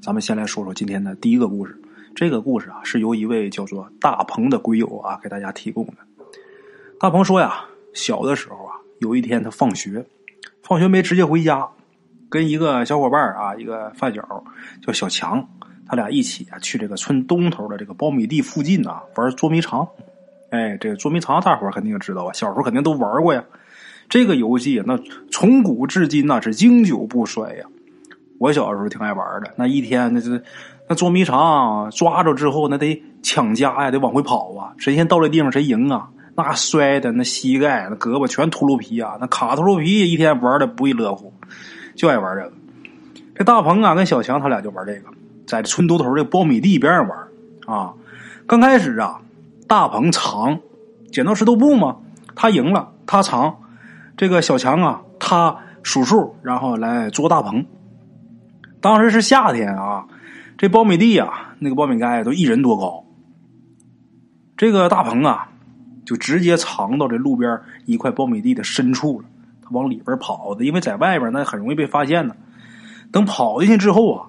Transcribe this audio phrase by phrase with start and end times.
[0.00, 1.76] 咱们先来说说今天的第一个故事。
[2.14, 5.92] 这个故事啊，是由一位叫做大鹏的龟友啊给大家提供的。
[7.00, 7.64] 大鹏说呀，
[7.94, 10.04] 小的时候啊，有一天他放学，
[10.62, 11.68] 放学没直接回家，
[12.28, 14.44] 跟一个小伙伴啊，一个发小
[14.84, 15.46] 叫小强，
[15.86, 19.86] 他俩一起啊去这个村东头的这个苞米地附近啊玩捉迷藏。
[20.50, 23.44] 哎，这个捉迷藏大伙肯定知道啊，小时候肯定都玩过呀。
[24.08, 24.98] 这个游戏那
[25.30, 27.64] 从古至今那是经久不衰呀。
[28.38, 30.42] 我小时候挺爱玩的，那一天那是
[30.88, 36.08] 那捉迷藏抓着之后那得抢家呀，得往回跑啊，谁先到这地方谁赢啊。
[36.36, 41.32] 那摔的那膝盖那胳膊全秃噜皮啊，那卡秃噜皮一天玩的不亦乐乎，
[41.96, 42.52] 就爱玩这个。
[43.34, 45.08] 这大鹏啊跟小强他俩就玩这个，
[45.46, 47.18] 在村东头这苞米地边上玩
[47.66, 47.92] 啊。
[48.46, 49.20] 刚开始啊，
[49.66, 50.60] 大鹏藏
[51.10, 51.96] 剪刀石头布嘛，
[52.36, 53.56] 他赢了，他藏。
[54.16, 57.66] 这个小强啊，他数数，然后来捉大鹏。
[58.80, 60.06] 当时是夏天啊，
[60.56, 63.04] 这苞米地啊，那个苞米盖都一人多高。
[64.56, 65.48] 这个大鹏啊，
[66.04, 69.26] 就直接藏到这路边一块苞米地的深处了。
[69.62, 72.34] 他往里边跑的，因为在外边那很容易被发现呢。
[73.10, 74.26] 等跑进去之后啊，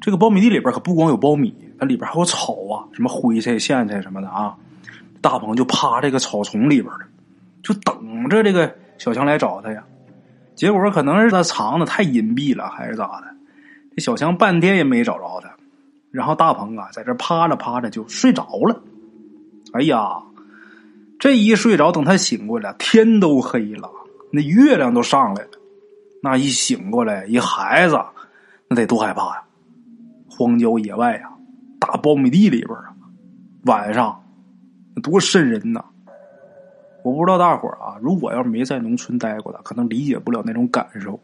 [0.00, 4.56] 这个苞米地里边可不光有苞米，它里边还有草啊，什么灰菜、苋菜什么的啊。
[5.20, 7.00] 大鹏就趴这个草丛里边了，
[7.62, 8.74] 就等着这个。
[8.96, 9.82] 小强来找他呀，
[10.54, 13.33] 结果可能是他藏的太隐蔽了，还是咋的？
[13.96, 15.54] 这小强半天也没找着他，
[16.10, 18.82] 然后大鹏啊，在这趴着趴着就睡着了。
[19.72, 20.22] 哎呀，
[21.18, 23.90] 这一睡着，等他醒过来，天都黑了，
[24.32, 25.50] 那月亮都上来了。
[26.22, 28.00] 那一醒过来，一孩子，
[28.68, 29.42] 那得多害怕呀！
[30.28, 31.30] 荒郊野外呀，
[31.78, 32.94] 大苞米地里边啊，
[33.66, 34.24] 晚上
[35.02, 35.84] 多瘆人呐！
[37.04, 41.20] 我不知道大伙儿啊，如果要是没在农村待过的，可能理解不了那种感受。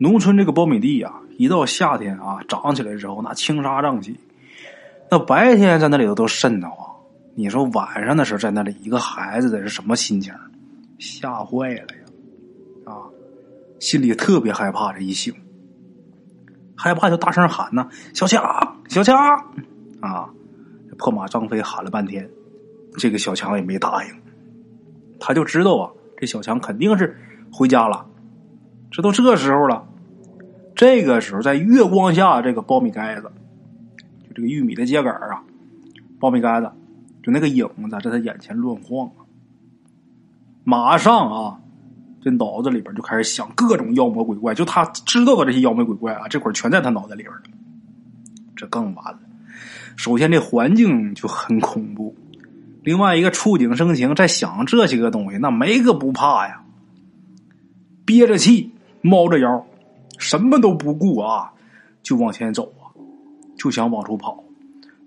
[0.00, 4.18] 农村这个苞米地啊，一到夏天啊，长起来之后那青纱瘴气，
[5.08, 6.96] 那白天在那里头都瘆得慌。
[7.36, 10.34] 你说晚上的时候在那里，一个孩子得是什么心情？
[10.98, 11.86] 吓坏了呀！
[12.86, 13.06] 啊，
[13.78, 14.92] 心里特别害怕。
[14.92, 15.32] 这一醒，
[16.76, 18.42] 害怕就大声喊呐：“小强，
[18.88, 19.16] 小强！”
[20.02, 20.28] 啊，
[20.98, 22.28] 破马张飞喊了半天，
[22.96, 24.10] 这个小强也没答应。
[25.20, 27.16] 他就知道啊，这小强肯定是
[27.52, 28.04] 回家了。
[28.90, 29.86] 这都这时候了，
[30.78, 33.32] 这个时候在月光下，这个苞米杆子，
[34.28, 35.42] 就这个玉米的秸秆啊，
[36.20, 36.70] 苞米杆子，
[37.20, 39.10] 就那个影子在他眼前乱晃。
[40.62, 41.58] 马上啊，
[42.22, 47.42] 这脑子里边就开始想各种妖魔鬼怪，就他知道的这些妖魔鬼怪啊，这会儿全在他脑袋里边了。
[48.54, 49.18] 这更完了，
[49.96, 52.14] 首先这环境就很恐怖。
[52.84, 56.62] 另外一个触景生情，在想这些个东西，那没个不怕呀。
[58.04, 59.66] 憋着气，猫着腰，
[60.18, 61.52] 什么都不顾啊，
[62.02, 62.92] 就往前走啊，
[63.56, 64.44] 就想往出跑。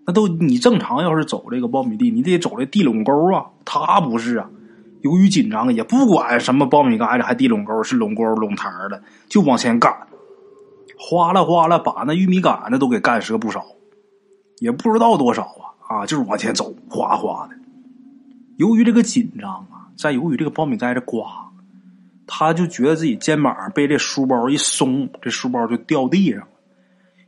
[0.07, 3.45] 那都你正常要是走这个苞米地，你得走这地垄沟啊。
[3.63, 4.49] 他不是啊，
[5.01, 10.07] 由于紧张，也不管什么苞米杆子还地垄沟，是垄沟垄台的，就往前干，
[10.97, 13.63] 哗啦哗啦把那玉米杆子都给干折不少，
[14.59, 17.55] 也不知道多少啊啊，就是往前走，哗哗的。
[18.57, 21.50] 由于这个紧张啊，再由于这个苞米杆子刮，
[22.33, 26.47] 他就觉得自己肩膀被这书包一松，这书包就掉地上了。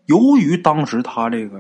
[0.05, 1.59] 由于当时他这个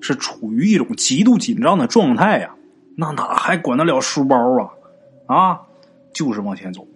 [0.00, 2.54] 是处于一种极度紧张的状态呀，
[2.96, 4.70] 那哪还管得了书包啊？
[5.26, 5.60] 啊，
[6.12, 6.86] 就是往前走。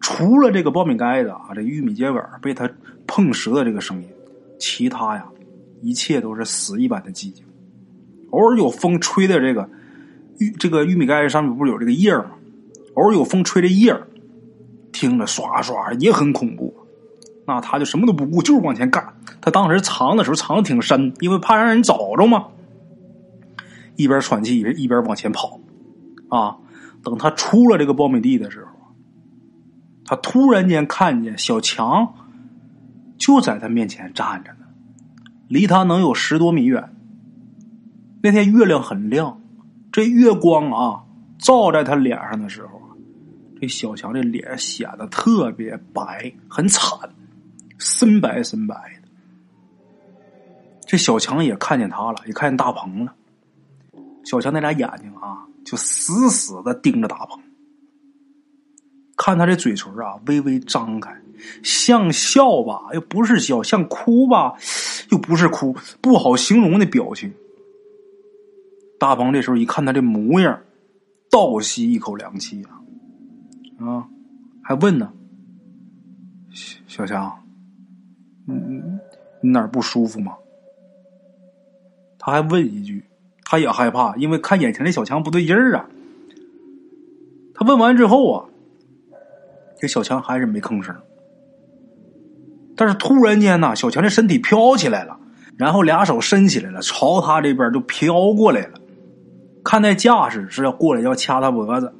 [0.00, 2.70] 除了这个苞米盖子啊，这玉米秸秆被他
[3.08, 4.08] 碰折的这个声音，
[4.60, 5.26] 其他呀，
[5.82, 7.44] 一切都是死一般的寂静。
[8.30, 9.68] 偶尔有风吹的这个。
[10.38, 12.30] 玉这个玉米盖上面不是有这个叶吗？
[12.94, 13.92] 偶尔有风吹着叶
[14.96, 16.74] 听着唰唰也很恐怖。
[17.46, 19.12] 那他就什么都不顾，就是往前干。
[19.42, 22.46] 他当时藏的时候藏的挺深，因为怕让人找着嘛。
[23.96, 25.60] 一边喘气一边往前跑。
[26.30, 26.56] 啊，
[27.04, 28.70] 等他出了这个苞米地的时候，
[30.06, 32.14] 他突然间看见小强
[33.18, 34.66] 就在他面前站着呢，
[35.46, 36.88] 离他能有十多米远。
[38.22, 39.40] 那天月亮很亮。
[39.92, 41.04] 这月光啊，
[41.38, 42.82] 照在他脸上的时候
[43.60, 46.88] 这小强这脸显得特别白，很惨，
[47.78, 49.08] 深白深白的。
[50.86, 53.14] 这小强也看见他了，也看见大鹏了。
[54.24, 57.40] 小强那俩眼睛啊，就死死的盯着大鹏，
[59.16, 61.16] 看他这嘴唇啊，微微张开，
[61.62, 64.54] 像笑吧，又不是笑；像哭吧，
[65.10, 67.32] 又不是哭，不好形容的表情。
[68.98, 70.60] 大鹏这时候一看他这模样，
[71.30, 72.75] 倒吸一口凉气啊！
[73.78, 74.08] 啊，
[74.62, 75.12] 还问呢
[76.86, 77.44] ：“小强，
[78.46, 78.54] 你
[79.40, 80.36] 你哪儿不舒服吗？”
[82.18, 83.04] 他还问一句，
[83.44, 85.86] 他也害怕，因为看眼前的小强不对劲儿啊。
[87.54, 88.46] 他问完之后啊，
[89.78, 90.96] 这小强还是没吭声。
[92.76, 95.18] 但是突然间呢，小强的身体飘起来了，
[95.56, 98.80] 然后俩手伸起来了，朝他这边就飘过来了。
[99.62, 101.94] 看那架势是要过来要掐他脖子。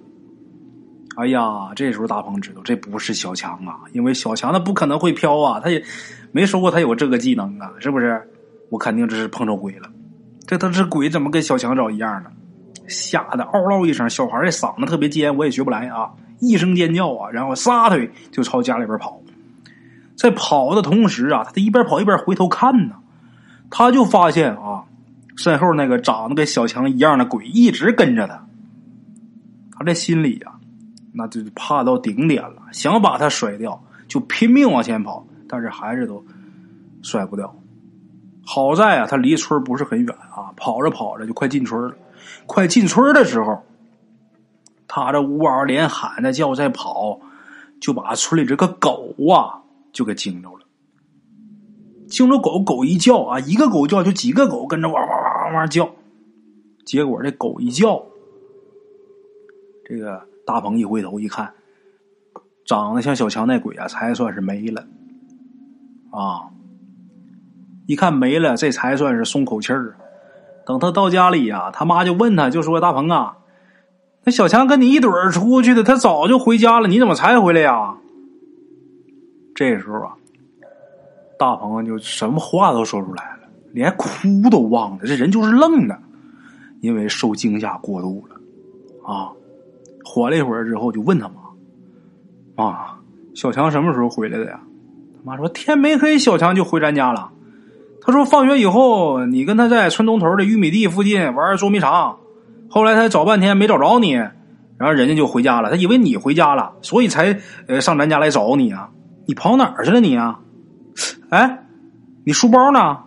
[1.17, 5.83] 哎呀，这时候大鹏知道这不是小强啊，因为小强他不可能会飘啊，他也
[6.31, 8.23] 没说过他有这个技能啊，是不是？
[8.69, 9.89] 我肯定这是碰着鬼了。
[10.47, 12.31] 这他这鬼怎么跟小强找一样呢？
[12.87, 19.19] 吓得嗷嗷一声，小孩的嗓子特别尖，我也学不来啊，一声尖叫啊，然后撒腿就朝家里边跑。
[20.17, 22.97] 在跑的同时啊，他一边跑一边回头看呢，
[23.71, 24.85] 他就发现啊，
[25.37, 28.47] 身后那个长得跟小强一样的鬼一直跟着他。
[29.79, 30.53] 他这心里呀。
[31.19, 36.23] 那就怕到顶点了，想把他甩掉，就拼命往前跑，但是还是都
[37.03, 37.57] 甩不掉。
[38.45, 41.97] 好在啊，他离村不是很远啊，跑着跑着就快进村了。
[42.45, 43.63] 快进村的时候，
[44.87, 47.19] 他这呜嗷连喊的叫在跑，
[47.81, 49.63] 就把村里这个狗啊
[49.93, 50.67] 就给惊着了。
[52.09, 55.89] 惊着狗狗一叫啊，一个狗叫就几个狗跟着哇哇哇哇叫，
[56.85, 58.05] 结果这狗一叫，
[59.87, 60.23] 这个。
[60.47, 61.53] 大鹏一回头一看，
[62.65, 64.87] 长得像小强那鬼啊，才算是没了。
[66.11, 66.49] 啊，
[67.87, 69.97] 一看没了，这才算是松口气儿。
[70.65, 73.39] 等他到家里呀，他妈就问他，就说：“大鹏啊，
[74.25, 77.97] 那小强跟你一对儿出去的，他早就回家了，你怎么才回来呀？”
[79.55, 80.17] 这时候啊，
[81.39, 85.99] 大鹏就什么话都说出来了，连哭都忘了，这人就是愣的，
[86.81, 89.33] 因为受惊吓过度了啊。
[90.17, 91.35] 缓了一会儿之后，就问他妈
[92.57, 92.87] ：“妈，
[93.35, 94.59] 小强什么时候回来的呀？”
[95.13, 97.29] 他妈说：“天没黑，小强就回咱家了。”
[98.01, 102.17] 他说：“放学以后，你跟他在村东头的玉米地附近玩捉迷藏，
[102.71, 105.69] 后来他找半天没找着你，然后人家就回家了。
[105.69, 108.89] 他以为你回家了，所以才呃上咱家来找你啊。
[109.27, 110.41] 你跑哪儿去了你啊？
[111.29, 111.67] 哎，
[112.25, 113.01] 你书包呢？”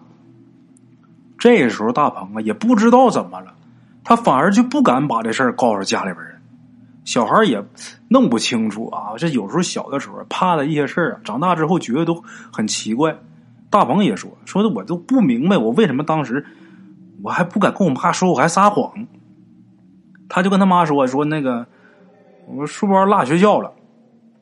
[1.40, 3.56] 这时候大鹏啊也不知道怎么了，
[4.04, 6.24] 他反而就不敢把这事儿告诉家里边。
[7.06, 7.64] 小孩也
[8.08, 13.18] 弄不清楚啊，这有时候小的时候怕的一些事儿，长大之后觉得都很奇怪。
[13.70, 16.46] 大鹏也说说的，我都不明白，我为什么当时
[17.24, 19.08] 我还不敢跟我妈说，我还撒谎。
[20.28, 21.66] 他就跟他妈说说那个
[22.48, 23.74] 我书包落学校了。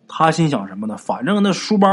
[0.09, 0.95] 他心想什么呢？
[0.97, 1.89] 反正那书包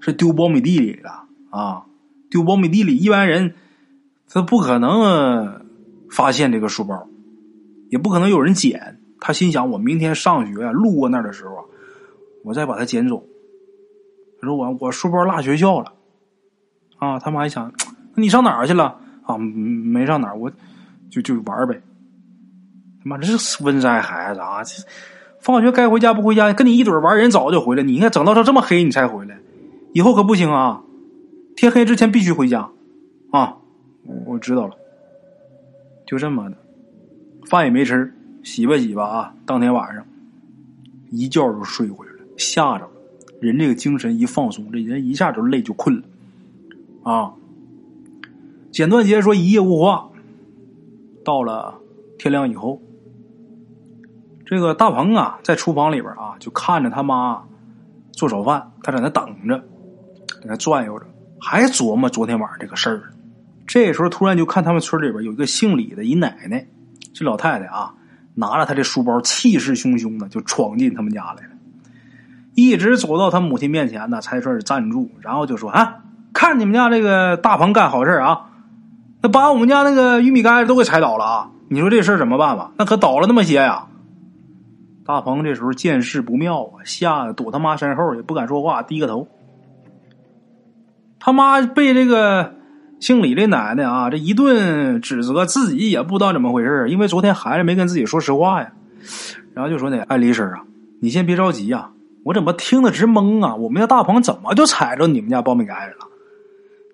[0.00, 1.10] 是丢苞米地里的
[1.50, 1.84] 啊，
[2.30, 3.54] 丢苞米地里，一般人
[4.28, 5.62] 他不可能
[6.10, 7.06] 发现这个书包，
[7.90, 8.98] 也不可能有人捡。
[9.24, 11.64] 他心想：“我明天上学，路过那儿的时候，
[12.42, 13.24] 我再把它捡走。”
[14.42, 15.92] 他说：“我我书包落学校了。”
[16.98, 17.72] 啊，他妈一想
[18.14, 20.50] ：“那你上哪儿去了？”啊，没上哪儿，我
[21.08, 21.80] 就就玩呗。
[23.04, 24.60] 他妈这是温宅孩子啊！
[25.38, 27.84] 放学该回家不回家，跟你一堆玩，人早就回来。
[27.84, 29.38] 你应该整到这这么黑你才回来，
[29.92, 30.82] 以后可不行啊！
[31.54, 32.68] 天黑之前必须回家
[33.30, 33.58] 啊！
[34.26, 34.74] 我知道了，
[36.04, 36.56] 就这么的，
[37.48, 38.12] 饭也没吃。
[38.42, 39.34] 洗吧洗吧啊！
[39.46, 40.04] 当天晚上
[41.10, 42.90] 一觉就睡回来了，吓着了。
[43.40, 47.34] 人这个精神一放松，这人一下就累就困了啊。
[48.70, 50.08] 简短截说一夜无话。
[51.24, 51.78] 到了
[52.18, 52.80] 天亮以后，
[54.44, 57.44] 这个大鹏啊，在厨房里边啊，就看着他妈
[58.10, 59.58] 做早饭，他在那等着，
[60.40, 61.06] 在那转悠着，
[61.40, 63.12] 还琢磨昨天晚上这个事儿。
[63.66, 66.66] 这时候突然就看他们村里边有一个姓李的一奶奶，
[67.12, 67.94] 这老太太啊。
[68.34, 71.50] 拿着他的书包，气势汹汹的就闯进他们家来了，
[72.54, 75.96] 一直走到他母亲面前呢，才算是站住，然后就说：“啊，
[76.32, 78.46] 看你们家这个大鹏干好事啊，
[79.20, 81.50] 那把我们家那个玉米杆都给踩倒了啊！
[81.68, 82.72] 你说这事怎么办吧？
[82.78, 83.86] 那可倒了那么些呀！”
[85.04, 89.28] 大鹏这时候见势不妙啊，吓得躲他妈身后，也不敢说话，低个头。
[91.18, 92.54] 他妈被这个。
[93.02, 98.70] 姓李的奶奶啊，这一顿指责，自己也不知道怎么回事因为昨天孩子没跟自己说实话呀。
[99.54, 100.62] 然后就说：“那哎，李婶啊，
[101.00, 101.90] 你先别着急呀，
[102.22, 103.56] 我怎么听得直懵啊？
[103.56, 106.06] 我们家大鹏怎么就踩着你们家苞米杆子了？”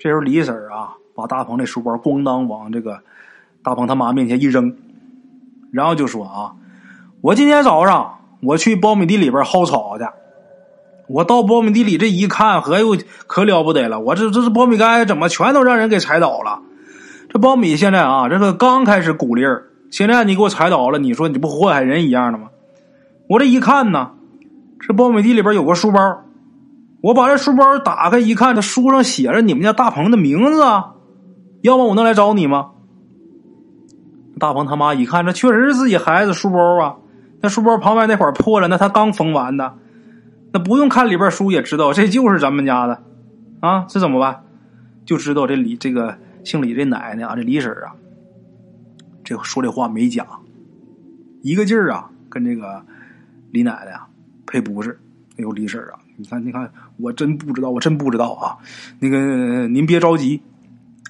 [0.00, 3.00] 这时候李婶啊，把大鹏的书包咣当往这个
[3.62, 4.74] 大鹏他妈面前一扔，
[5.70, 6.54] 然后就说：“啊，
[7.20, 10.04] 我今天早上我去苞米地里边薅草去。”
[11.08, 12.96] 我到苞米地里这一看，可又
[13.26, 13.98] 可了不得了！
[13.98, 16.60] 我这这是苞米杆怎么全都让人给踩倒了？
[17.30, 22.48] 这苞米现在啊，这个刚开始鼓粒儿，现在你给我踩倒了，你说你不祸害人一样的吗？
[23.28, 24.12] 我这一看呢，
[24.80, 25.98] 这苞米地里边有个书包，
[27.02, 30.92] 我把这书包打开一看，这书上写着你们家大鹏的名字啊，
[31.62, 32.70] 要么我能来找你吗？
[34.38, 36.96] 大鹏他妈一看，这确实是自己孩子书包啊。
[37.40, 39.74] 那书包旁边那块破了，那他刚缝完的，
[40.52, 43.02] 那不用看里边书也知道这就是咱们家的
[43.60, 43.86] 啊。
[43.88, 44.44] 这怎么办？
[45.04, 47.96] 就知道这李这个姓李这奶奶啊，这李婶啊，
[49.24, 50.26] 这说这话没假，
[51.42, 52.84] 一个劲儿啊，跟这个
[53.50, 54.06] 李奶奶啊
[54.46, 54.98] 赔不是。
[55.38, 58.58] 哎呦，李婶啊，你看，你看，我真不知道，我真不知道啊。
[58.98, 60.42] 那个您别着急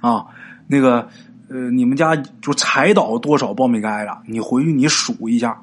[0.00, 0.26] 啊，
[0.66, 1.08] 那个
[1.48, 4.22] 呃，你们家就采倒多少苞米杆了？
[4.26, 5.60] 你回去你数一下。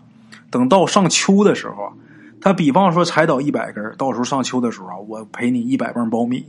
[0.49, 1.93] 等到上秋的时候，
[2.45, 6.45] 他比方说采倒一百根，到时候上秋的时候啊，我赔你一百磅苞米。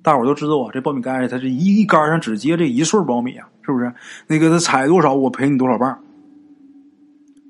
[0.00, 3.92] 大伙都知道啊，这苞米杆它是一一杆上只结这一穗苞米啊，是不是？
[4.28, 6.04] 那个他采多少，我赔你多少磅。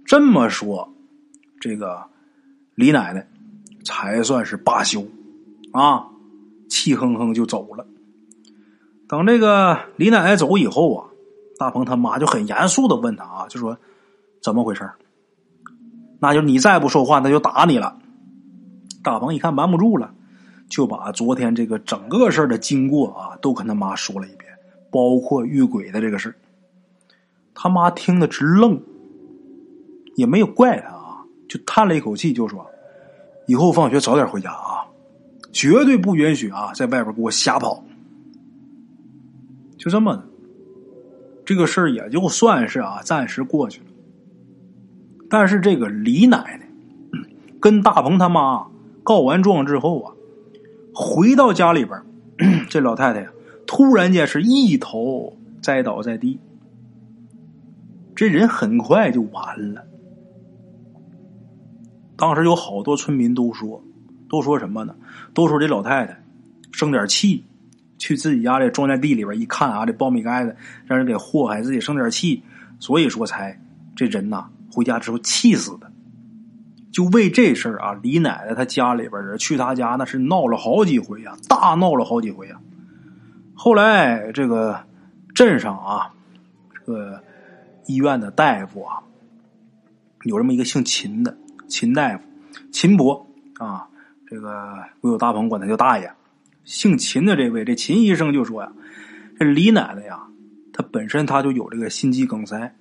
[0.06, 0.94] 这么说，
[1.60, 2.04] 这个
[2.74, 3.28] 李奶奶
[3.84, 5.06] 才算是罢休
[5.72, 6.06] 啊，
[6.70, 7.86] 气哼哼就走了。
[9.10, 11.04] 等这个李奶奶走以后啊，
[11.58, 13.76] 大鹏他妈就很严肃的问他啊，就说
[14.42, 14.90] 怎么回事
[16.18, 17.98] 那就你再不说话，那就打你了。
[19.02, 20.12] 大鹏一看瞒不住了，
[20.68, 24.52] 就把昨天这个整个事儿的经过啊，都跟他妈说了一遍，
[24.90, 26.34] 包括遇鬼的这个事
[27.54, 28.80] 他妈听得直愣，
[30.16, 32.66] 也没有怪他啊，就叹了一口气，就说
[33.46, 34.86] ：“以后放学早点回家啊，
[35.52, 37.82] 绝对不允许啊，在外边给我瞎跑。”
[39.78, 40.24] 就这么的，
[41.44, 43.86] 这个事儿也就算是啊，暂时过去了。
[45.30, 46.68] 但是这个李奶奶
[47.60, 48.66] 跟大鹏他妈
[49.02, 50.14] 告完状之后啊，
[50.94, 52.00] 回到家里边，
[52.70, 53.28] 这老太太呀，
[53.66, 56.38] 突然间是一头栽倒在地，
[58.14, 59.84] 这人很快就完了。
[62.16, 63.82] 当时有好多村民都说，
[64.28, 64.94] 都说什么呢？
[65.34, 66.22] 都说这老太太
[66.72, 67.44] 生点气，
[67.98, 70.56] 去自己家这庄稼地里边一看啊，这苞米杆子
[70.86, 72.42] 让人给祸害，自己生点气，
[72.80, 73.60] 所以说才
[73.94, 74.48] 这人呐。
[74.72, 75.90] 回家之后气死的，
[76.92, 77.98] 就为这事儿啊！
[78.02, 82.60] 李奶奶她家里边人去她家那是闹了好几回呀，大闹了好几回呀。
[83.54, 84.84] 后来这个
[85.34, 86.14] 镇上啊，
[86.74, 87.22] 这个
[87.86, 89.02] 医院的大夫啊，
[90.24, 91.36] 有这么一个姓秦的
[91.68, 92.24] 秦大夫，
[92.72, 93.26] 秦伯
[93.58, 93.88] 啊，
[94.26, 96.12] 这个我有大鹏管他叫大爷。
[96.64, 98.72] 姓秦的这位这秦医生就说呀，
[99.38, 100.20] 这李奶奶呀，
[100.72, 102.74] 她本身她就有这个心肌梗塞。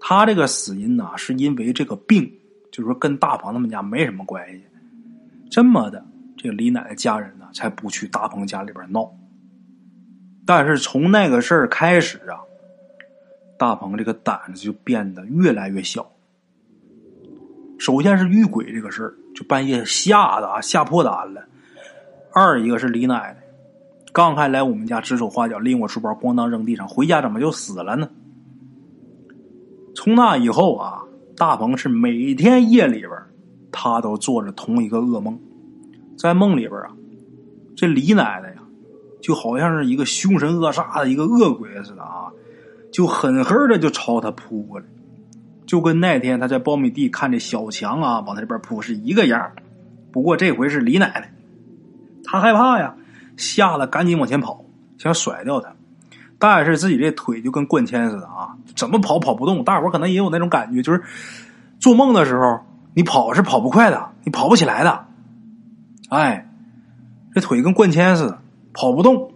[0.00, 2.32] 他这个死因呢，是因为这个病，
[2.72, 4.64] 就是说跟大鹏他们家没什么关系。
[5.50, 6.04] 这么的，
[6.36, 9.12] 这个李奶奶家人呢，才不去大鹏家里边闹。
[10.46, 12.40] 但是从那个事儿开始啊，
[13.58, 16.10] 大鹏这个胆子就变得越来越小。
[17.78, 21.44] 首先是遇鬼这个事儿，就半夜吓得啊吓破胆了。
[22.32, 23.36] 二一个是李奶奶，
[24.12, 28.08] 刚还来我们家指手画脚，拎我书包咣当扔地上，回家怎么就死了呢？
[29.94, 31.02] 从那以后啊，
[31.36, 33.10] 大鹏是每天夜里边，
[33.72, 35.38] 他都做着同一个噩梦，
[36.16, 36.92] 在梦里边啊，
[37.76, 38.62] 这李奶奶呀，
[39.20, 42.30] 就好像是一个凶神恶煞的一个恶鬼似的啊，
[42.92, 44.86] 就狠狠的就朝他扑过来，
[45.66, 49.52] 就跟那天他在苞米地看这小强啊往他这边扑是一个样
[50.12, 51.32] 不过这回是李奶奶，
[52.24, 52.96] 他害怕呀，
[53.36, 54.64] 吓得赶紧往前跑，
[54.98, 55.74] 想甩掉他。
[56.40, 59.62] 但是自己这腿就跟灌铅似的啊，怎么跑跑不动。
[59.62, 61.02] 大伙可能也有那种感觉，就是
[61.78, 62.58] 做梦的时候，
[62.94, 65.04] 你跑是跑不快的，你跑不起来的。
[66.08, 66.50] 哎，
[67.34, 68.40] 这腿跟灌铅似的，
[68.72, 69.30] 跑不动。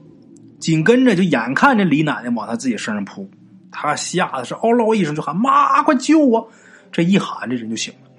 [0.58, 3.28] 紧跟着就眼看着李奶奶往他自己身上扑，
[3.70, 6.48] 他吓得是嗷唠一声就喊：“妈，快救我！”
[6.90, 8.10] 这一喊，这人就醒了。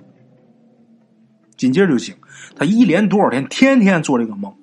[1.58, 2.14] 紧接着就醒，
[2.56, 4.54] 他一连多少天，天天做这个梦，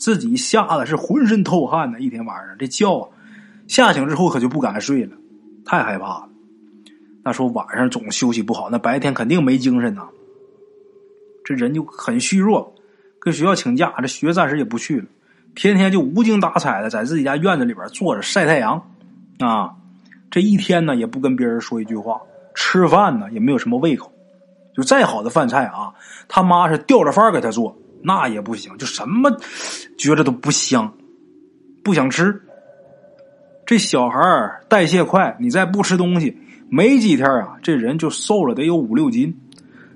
[0.00, 2.00] 自己吓得是浑身透汗呢。
[2.00, 3.08] 一天晚上这觉啊。
[3.72, 5.16] 吓醒之后可就不敢睡了，
[5.64, 6.28] 太害怕了。
[7.24, 10.06] 那说晚上总休息不好，那白天肯定没精神呐。
[11.42, 12.74] 这人就很虚弱，
[13.18, 15.06] 跟学校请假，这学暂时也不去了，
[15.54, 18.90] 天天就无精打采的在自己家院子里边坐着晒太阳
[19.38, 19.70] 啊。
[20.30, 22.20] 这一天呢也不跟别人说一句话，
[22.54, 24.12] 吃饭呢也没有什么胃口，
[24.76, 25.94] 就再好的饭菜啊，
[26.28, 29.34] 他妈是吊着饭给他做，那也不行，就什么
[29.96, 30.92] 觉着都不香，
[31.82, 32.38] 不想吃。
[33.72, 36.36] 这小孩代谢快，你再不吃东西，
[36.68, 39.34] 没几天啊，这人就瘦了得有五六斤。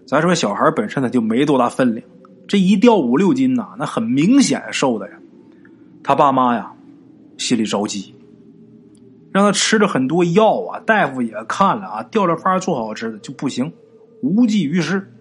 [0.06, 2.02] 咱说小孩本身他就没多大分量，
[2.48, 5.18] 这一掉五六斤呐，那很明显瘦的呀。
[6.02, 6.72] 他爸妈呀，
[7.36, 8.14] 心里着急，
[9.30, 13.70] 让他吃了很多药啊，大夫也看了啊，吊着饭做好吃的就不行，
[14.22, 15.12] 无济于事。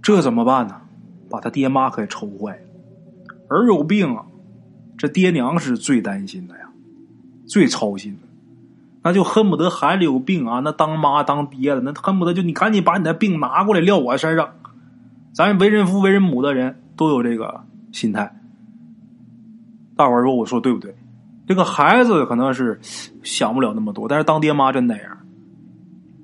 [0.00, 0.76] 这怎么办呢？
[1.28, 2.62] 把他爹妈给愁坏了。
[3.48, 4.24] 儿有病啊，
[4.96, 6.68] 这爹娘是最担心的呀。
[7.52, 8.26] 最操心的，
[9.02, 14.54] 那就恨不得孩子有病啊，那当妈当爹的，那恨不得就你赶紧把你的病拿过来撂我身上。
[15.34, 17.60] 咱为人父为人母的人都有这个
[17.92, 18.34] 心态。
[19.94, 20.96] 大伙儿说，我说对不对？
[21.46, 22.80] 这个孩子可能是
[23.22, 25.18] 想不了那么多，但是当爹妈真那样。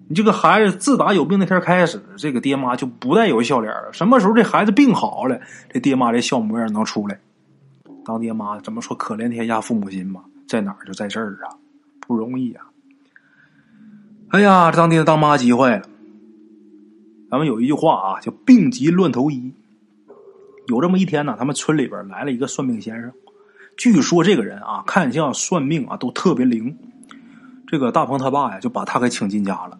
[0.08, 3.92] 你这个孩子自打有病那天开始，这个爹妈就不带有笑脸了。
[3.92, 7.20] 什么时候这孩子病好了，这爹妈这笑模样能出来？
[8.02, 8.97] 当爹妈怎么说？
[8.97, 11.52] 可怜天下父母心吧，在哪儿就在这儿啊，
[12.00, 12.64] 不容易啊。
[14.31, 15.85] 哎呀，这当爹当妈急坏了。
[17.31, 19.52] 咱们有一句话啊，叫“病急乱投医”。
[20.69, 23.12] 有这么一天呢，他们村里边来了一个算命先生。
[23.76, 26.76] 据说这个人啊，看相算命啊，都特别灵。
[27.67, 29.78] 这个大鹏他爸呀，就把他给请进家了。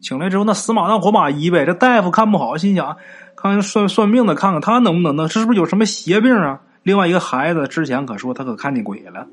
[0.00, 1.64] 请来之后，那死马当活马医呗。
[1.64, 2.96] 这大夫看不好，心想
[3.36, 6.60] 看看算算命的，看看他能不能能，是不是有什么邪病啊？
[6.82, 9.26] 另外一个孩子之前可说他可看见鬼了，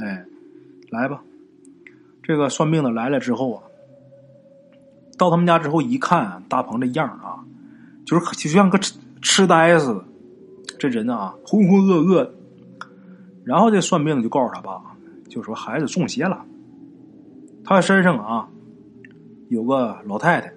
[0.00, 0.24] 哎，
[0.90, 1.22] 来吧。
[2.22, 3.62] 这个算命的来了之后啊，
[5.18, 7.44] 到他们家之后一看，大鹏这样啊，
[8.04, 10.04] 就是就像个痴痴呆似的，
[10.78, 12.30] 这人啊浑浑噩噩。
[13.44, 14.80] 然后这算命的就告诉他爸，
[15.28, 16.44] 就说孩子中邪了，
[17.64, 18.48] 他身上啊。
[19.48, 20.52] 有个老太太，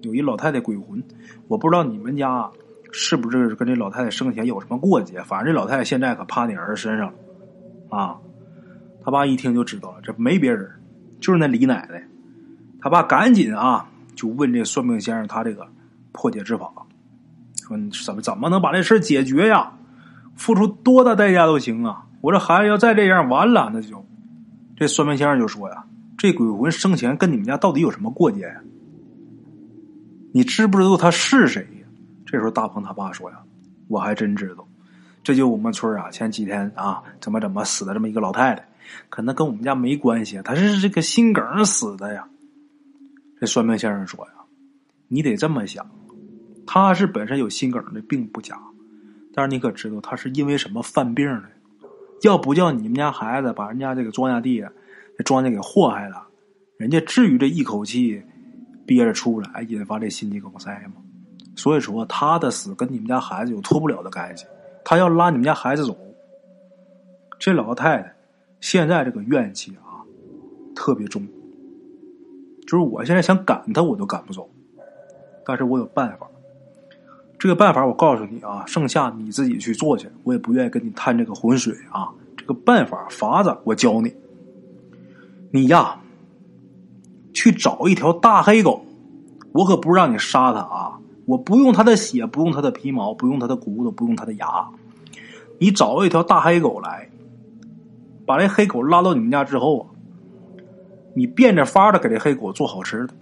[0.00, 1.04] 有一老太太鬼魂，
[1.48, 2.50] 我不知道你们家
[2.90, 5.20] 是不是跟这老太太生前有什么过节。
[5.20, 7.14] 反正这老太太现在可趴你儿子身上了，
[7.98, 8.18] 啊！
[9.04, 10.70] 他爸一听就知道了，这没别人，
[11.20, 12.02] 就是那李奶奶。
[12.80, 15.66] 他爸赶紧啊，就问这算命先生他这个
[16.12, 16.72] 破解之法，
[17.66, 19.72] 说你怎么怎么能把这事解决呀？
[20.34, 22.06] 付出多大代价都行啊！
[22.20, 24.04] 我这孩子要再这样，完了那就。
[24.76, 25.84] 这算命先生就说呀。
[26.16, 28.60] 这鬼魂生前跟你们家到底有什么过节呀？
[30.32, 31.86] 你知不知道他是谁呀？
[32.24, 33.36] 这时候大鹏他爸说呀
[33.88, 34.66] ：“我还真知道，
[35.22, 38.66] 这就我们村啊，前几天啊，怎么怎么死的这么一个老太太，
[39.08, 42.28] 可能跟我们家没关系，他是这个心梗死的呀。”
[43.40, 44.32] 这算命先生说呀
[45.08, 45.88] ：“你得这么想，
[46.66, 48.58] 他是本身有心梗的并不假，
[49.34, 51.44] 但是你可知道他是因为什么犯病的？
[52.22, 54.64] 要不叫你们家孩子把人家这个庄稼地。”
[55.18, 56.26] 这庄稼给祸害了，
[56.78, 58.22] 人家至于这一口气
[58.86, 60.94] 憋着出不来，引发这心肌梗塞吗？
[61.54, 64.46] 所以说他的死跟你们家孩子有脱不了的干系，
[64.86, 65.94] 他要拉你们家孩子走。
[67.38, 68.14] 这老太太
[68.62, 70.00] 现在这个怨气啊
[70.72, 71.26] 特别重，
[72.62, 74.48] 就是我现在想赶他我都赶不走，
[75.44, 76.28] 但是我有办法。
[77.40, 82.08] 这个办法我告诉你啊，剩下你自己去做去，我也不愿意跟你探这个浑水啊。
[82.36, 84.14] 这个办法法子我教你。
[85.50, 86.00] 你呀，
[87.34, 88.86] 去找一条大黑狗，
[89.50, 91.00] 我可不是让你杀它啊！
[91.26, 94.70] 我不用它的血，不用它的皮毛，不用它的骨头，不用它的牙。
[95.58, 97.10] 你找一条大黑狗来，
[98.26, 99.84] 把这黑狗拉到你们家之后啊，
[101.14, 103.14] 你变着法的给这黑狗做好吃的。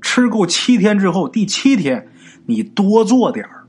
[0.00, 2.08] 吃够七天之后，第七天
[2.46, 3.66] 你多做点儿，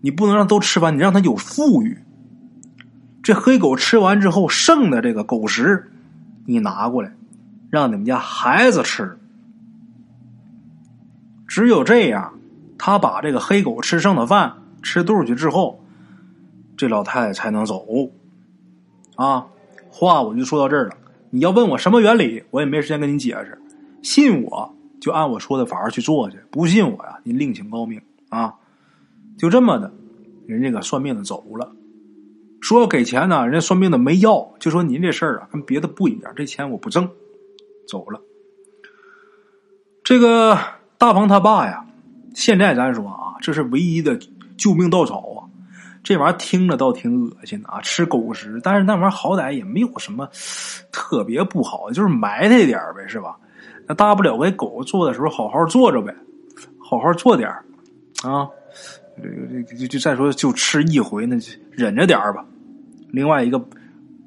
[0.00, 1.98] 你不能让都吃完，你让它有富裕。
[3.22, 5.92] 这黑狗吃完之后剩的这个狗食，
[6.46, 7.14] 你拿过来，
[7.70, 9.18] 让你们家孩子吃。
[11.46, 12.32] 只有这样，
[12.78, 15.84] 他把这个黑狗吃剩的饭吃肚去之后，
[16.76, 17.84] 这老太太才能走。
[19.16, 19.46] 啊，
[19.90, 20.96] 话我就说到这儿了。
[21.30, 23.58] 你要问我什么原理，我也没时间跟你解释。
[24.02, 28.54] 信我就按我说的法儿去做去，不信我呀，您另请高明啊。
[29.38, 29.92] 就这么的，
[30.46, 31.72] 人这个算命的走了。
[32.60, 37.08] 说要给钱呢，人家算命的没要，就说您这事儿啊跟别的不一样，这钱我不挣，
[37.88, 38.20] 走了。
[40.04, 40.58] 这个
[40.98, 41.86] 大鹏他爸呀，
[42.34, 44.18] 现在咱说啊，这是唯一的
[44.56, 45.31] 救命稻草。
[46.02, 50.28] 这玩意儿听着倒挺恶心的啊，吃狗食，但是那玩意儿好歹也没有什么
[50.90, 53.36] 特别不好，就是埋汰点呗，是吧？
[53.86, 56.14] 那大不了给狗做的时候好好做着呗，
[56.78, 57.48] 好好做点
[58.22, 58.48] 啊。
[59.22, 62.44] 这个这就就再说就吃一回，那就忍着点吧。
[63.10, 63.62] 另外一个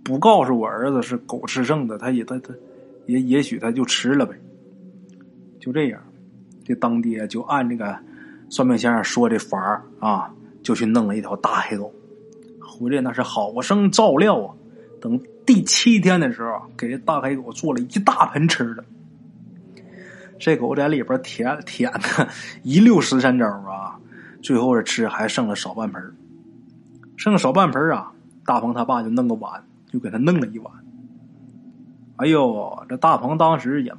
[0.03, 2.53] 不告诉我儿子是狗吃剩的，他也他他
[3.07, 4.35] 也也许他就吃了呗。
[5.59, 5.99] 就这样，
[6.63, 7.97] 这当爹就按这个
[8.49, 10.31] 算命先生说的法儿啊，
[10.65, 11.93] 就去弄了一条大黑狗，
[12.59, 14.55] 回来那是好生照料啊。
[14.99, 18.83] 等第七天的时候，给这大黑狗做了一大盆吃的。
[20.39, 22.27] 这狗在里边舔舔的
[22.63, 23.99] 一溜十三招啊，
[24.41, 26.01] 最后是吃还剩了少半盆
[27.15, 28.11] 剩少半盆啊。
[28.43, 30.73] 大鹏他爸就弄个碗，就给他弄了一碗。
[32.15, 33.93] 哎呦，这大鹏当时也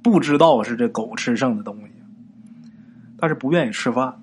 [0.00, 1.92] 不知道是这狗吃剩的东西，
[3.18, 4.20] 但是不愿意吃饭。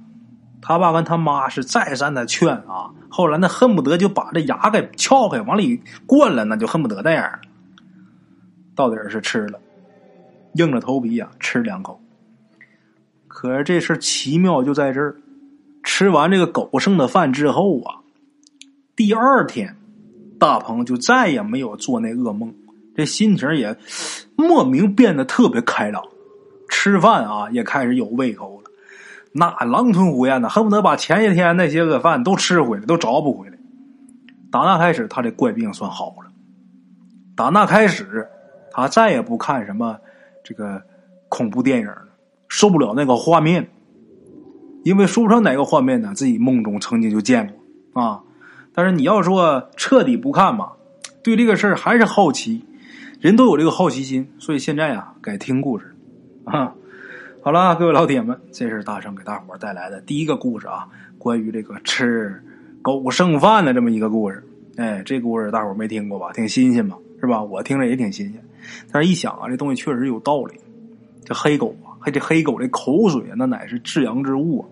[0.67, 7.39] 他爸跟他妈是再三的劝啊，后来那恨不得就把这牙给撬开往里灌了，那就恨不得那样。
[8.73, 9.59] 到底是吃了，
[10.53, 12.01] 硬着头皮呀吃两口。
[13.27, 15.15] 可是这事奇妙就在这儿，
[15.83, 18.01] 吃完这个狗剩的饭之后啊，
[18.95, 19.77] 第二天
[20.39, 22.51] 大鹏就再也没有做那噩梦，
[22.95, 23.77] 这心情也
[24.35, 26.03] 莫名变得特别开朗，
[26.69, 28.54] 吃饭啊也开始有胃口，
[29.37, 33.57] 那狼吞虎咽的，恨不得把前一天那些个饭都吃回来，都找不回来。
[34.49, 36.31] 打那开始，他这怪病算好了。
[37.35, 38.29] 打那开始，
[38.71, 39.97] 他再也不看什么
[40.41, 40.81] 这个
[41.27, 42.03] 恐怖电影了，
[42.47, 43.69] 受不了那个画面，
[44.85, 47.53] 因为说不上哪个画面呢，自己梦中曾经就见
[47.93, 48.21] 过啊。
[48.73, 50.71] 但是你要说彻底不看嘛，
[51.21, 52.63] 对这个事儿还是好奇，
[53.19, 55.93] 人都有这个好奇心，所以现在呀，该听故事
[56.45, 56.73] 啊。
[57.45, 60.87] 好了，各位老铁们，这是大圣给大伙带来的第一个故事啊，
[61.19, 62.43] 关于这个吃。
[62.81, 64.43] 狗剩饭的这么一个故事，
[64.77, 66.33] 哎，这故事大伙没听过吧？
[66.33, 66.97] 挺新鲜吧？
[67.21, 67.43] 是吧？
[67.43, 68.43] 我听着也挺新鲜。
[68.91, 70.55] 但是一想啊，这东西确实有道理。
[71.23, 74.65] 这黑狗啊，还这黑狗这口水啊，那乃是至阳之物啊。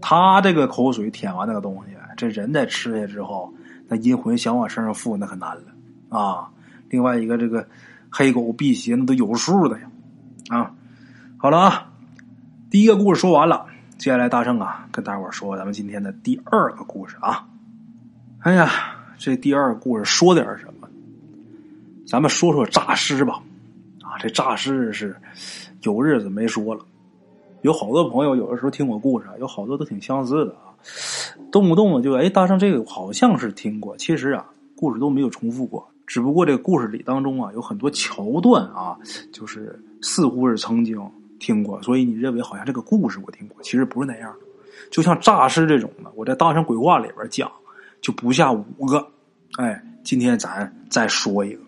[0.00, 3.52] 它这个口水舔完那个东西，这人在吃下之后，
[3.88, 6.48] 那阴魂想往身上附，那可难了啊。
[6.88, 7.68] 另外一个，这个
[8.08, 9.90] 黑狗辟邪那都有数的呀。
[10.48, 10.72] 啊，
[11.40, 11.92] 好了啊，
[12.68, 13.64] 第一个故事说完了。
[13.96, 17.46] 接下来，大圣啊，跟大伙说咱们今天的第二个故事啊。
[18.40, 18.68] 哎呀，
[19.18, 20.88] 这第二个故事说点什么？
[22.04, 23.40] 咱们说说诈尸吧。
[24.02, 25.14] 啊，这诈尸是
[25.82, 26.84] 有日子没说了。
[27.62, 30.74] 有好多朋友有的时候听我故事，有好多都挺相似的啊。
[31.52, 35.88] 动不动就哎，大圣这个好像是听过，其实啊，故事都没有重复过。
[36.04, 38.98] 只不过这个故事里当中啊，有很多桥段啊，
[39.32, 41.00] 就是似乎是曾经。
[41.38, 44.46] 听过，所以你认为好像这个故事我听过，其实不是那样的。
[44.90, 47.50] 就像诈尸这种的，我在《大圣鬼话》里边讲
[48.00, 49.06] 就不下五个。
[49.56, 51.60] 哎，今天咱再说一个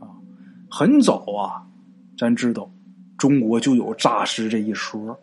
[0.00, 0.08] 啊。
[0.70, 1.66] 很早啊，
[2.18, 2.70] 咱知道
[3.16, 5.18] 中国就有诈尸这一说，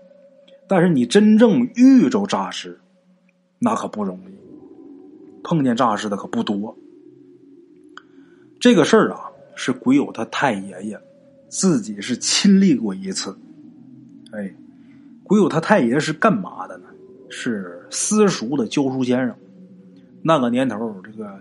[0.67, 2.80] 但是你真正遇着诈尸，
[3.60, 4.32] 那可不容易。
[5.44, 6.76] 碰见诈尸的可不多。
[8.60, 9.22] 这个事儿啊，
[9.56, 11.00] 是鬼友他太爷爷
[11.50, 13.36] 自己是亲历过一次。
[14.32, 14.54] 哎，
[15.24, 16.86] 鬼友他太爷是干嘛的呢？
[17.30, 19.36] 是私塾的教书先生。
[20.22, 21.39] 那个年头，这个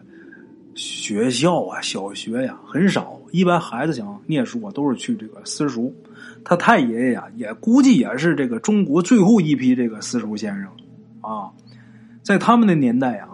[0.74, 5.94] 学校啊，小学呀很少，一般孩子想念书啊，都是去这个私塾。
[6.44, 10.66] 他太爷爷呀，也估计也是这个中国最后一批这个私塾先生
[11.20, 11.50] 啊。
[12.22, 13.28] 在他们的年代啊，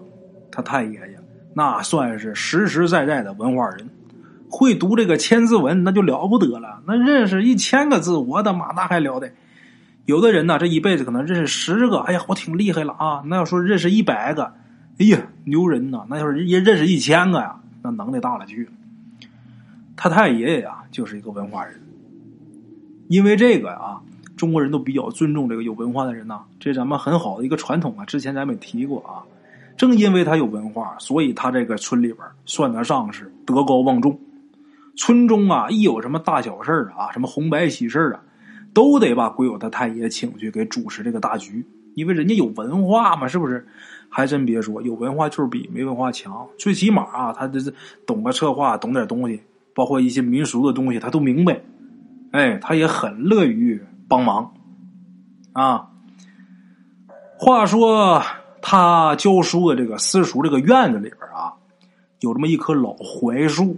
[0.50, 1.18] 他太爷爷
[1.54, 3.88] 那算是实实在在的文化人。
[4.48, 6.80] 会读这个千字文，那就了不得了。
[6.86, 9.30] 那认识一千个字，我的妈，那还了得！
[10.06, 13.22] 有的人呢，这一辈子可能认识十个，哎呀，我挺厉害了啊！
[13.26, 14.54] 那要说认识一百个，
[14.98, 16.06] 哎呀，牛人呐！
[16.08, 18.70] 那要是也认识一千个呀，那能耐大了去了。
[19.96, 21.80] 他太爷爷呀，就是一个文化人。
[23.08, 24.00] 因为这个啊，
[24.36, 28.04] 中国人都比较尊重这个有文化的人呐，这咱们很好的一个传统啊。
[28.04, 29.26] 之前咱们也提过啊，
[29.76, 34.16] 正因为他有文化，所以他这个村里边算得上是德高望重。
[34.96, 38.20] 村中啊，一有什么大小事啊，什么红白喜事啊。
[38.76, 43.66] 都得把鬼友他太爷请去给主持这个大局，因为人家有文化嘛，是不是？
[44.10, 46.46] 还真别说，有文化就是比没文化强。
[46.58, 47.72] 最起码啊，他这是
[48.06, 49.40] 懂个策划，懂点东西，
[49.74, 51.58] 包括一些民俗的东西，他都明白。
[52.32, 54.52] 哎，他也很乐于帮忙
[55.54, 55.88] 啊。
[57.38, 58.22] 话说
[58.60, 61.54] 他教书的这个私塾这个院子里边啊，
[62.20, 63.74] 有这么一棵老槐树，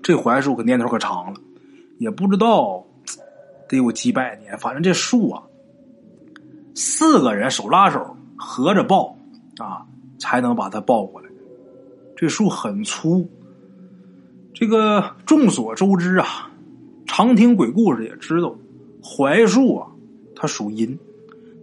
[0.00, 1.40] 这槐树可年头可长了，
[1.98, 2.81] 也不知道。
[3.72, 5.42] 得有几百年，反正这树啊，
[6.74, 9.16] 四个人手拉手合着抱
[9.56, 9.86] 啊，
[10.18, 11.28] 才能把它抱过来。
[12.14, 13.26] 这树很粗。
[14.52, 16.50] 这个众所周知啊，
[17.06, 18.54] 常听鬼故事也知道，
[19.00, 19.88] 槐树啊，
[20.36, 20.98] 它属阴。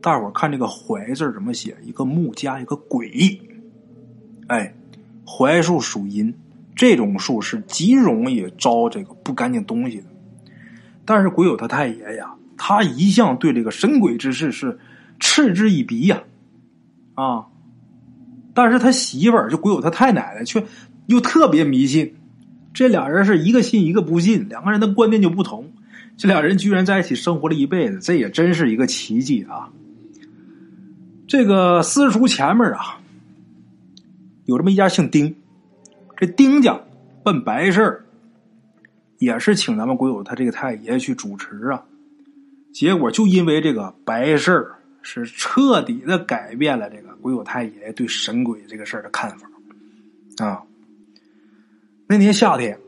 [0.02, 1.78] 大伙儿看这个“槐”字怎么写？
[1.84, 3.40] 一个木加一个鬼。
[4.48, 4.74] 哎，
[5.26, 6.34] 槐树属阴，
[6.76, 10.06] 这种树是极容易招这个不干净东西的。
[11.10, 14.78] 但是鬼友他太爷呀，他一向对这个神鬼之事是
[15.20, 16.22] 嗤之以鼻呀，
[17.16, 17.48] 啊！
[18.54, 20.64] 但是他媳妇儿就鬼友他太奶奶却
[21.08, 22.14] 又特别迷信，
[22.76, 25.72] 这俩人是一个信一个不信，两个人的观念就不同。
[26.16, 29.72] 这俩人居然在一起生活了一辈子，这也真是一个奇迹啊！
[31.28, 33.00] 这个私塾前面啊，
[34.46, 35.36] 有这么一家姓丁，
[36.16, 36.80] 这丁家
[37.24, 38.06] 办白事儿。
[39.20, 41.86] 也是请咱们鬼友他这个太爷去主持啊，
[42.74, 49.48] 结果就因为这个白事儿，是彻底的改变了这个鬼友太爷对神鬼这个事儿的看法
[50.46, 50.64] 啊。
[52.08, 52.80] 那年夏天，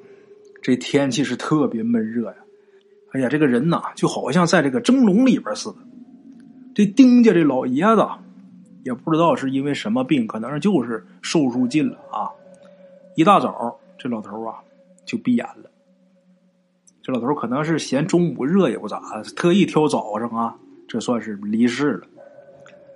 [0.62, 2.36] 这天气是特别闷热呀。
[3.12, 5.76] 哎呀，这个人呐，就好像在这个蒸笼里边似的。
[6.74, 8.08] 这丁家这老爷子，
[8.84, 12.32] 也不知道是因为什么病，可能就是寿数尽了啊。
[13.15, 14.60] 一大早，这老头啊
[15.06, 15.71] 就闭眼了。
[17.04, 19.02] 这老头可能是嫌中午热也不咋，
[19.36, 20.56] 特意挑早上啊，
[20.88, 22.08] 这算是离世了。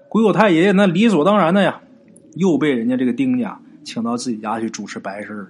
[0.07, 1.81] 鬼友太爷爷那理所当然的呀，
[2.35, 5.47] 又被人家这个丁家请到自己家去主持白事了。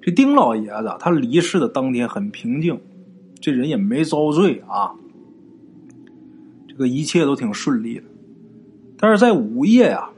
[0.00, 2.80] 这丁老爷子他离世的当天很平静，
[3.40, 4.94] 这人也没遭罪啊，
[6.68, 8.04] 这个一切都挺顺利的。
[8.96, 10.10] 但是在午夜啊，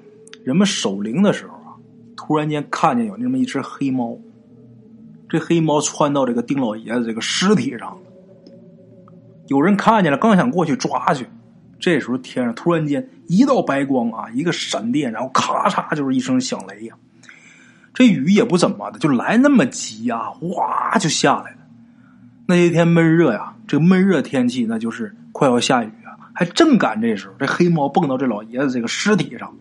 [0.45, 1.75] 人们守灵的时候啊，
[2.15, 4.19] 突然间看见有那么一只黑猫，
[5.31, 7.99] 这黑猫窜到这个丁老爷子这个尸体上了。
[9.47, 11.27] 有人看见了，刚想过去抓去。
[11.79, 16.95] 这时候天上突然间一道白光啊，一个闪电，然后咔嚓就是一声响雷呀。
[17.95, 21.57] 这雨也不怎么的，就来那么急呀，哗就下来了。
[22.47, 29.55] 那些天闷热呀，这闷热天气那就是快要下雨啊，还正赶这时候，这黑猫蹦到这老爷子这个尸体上，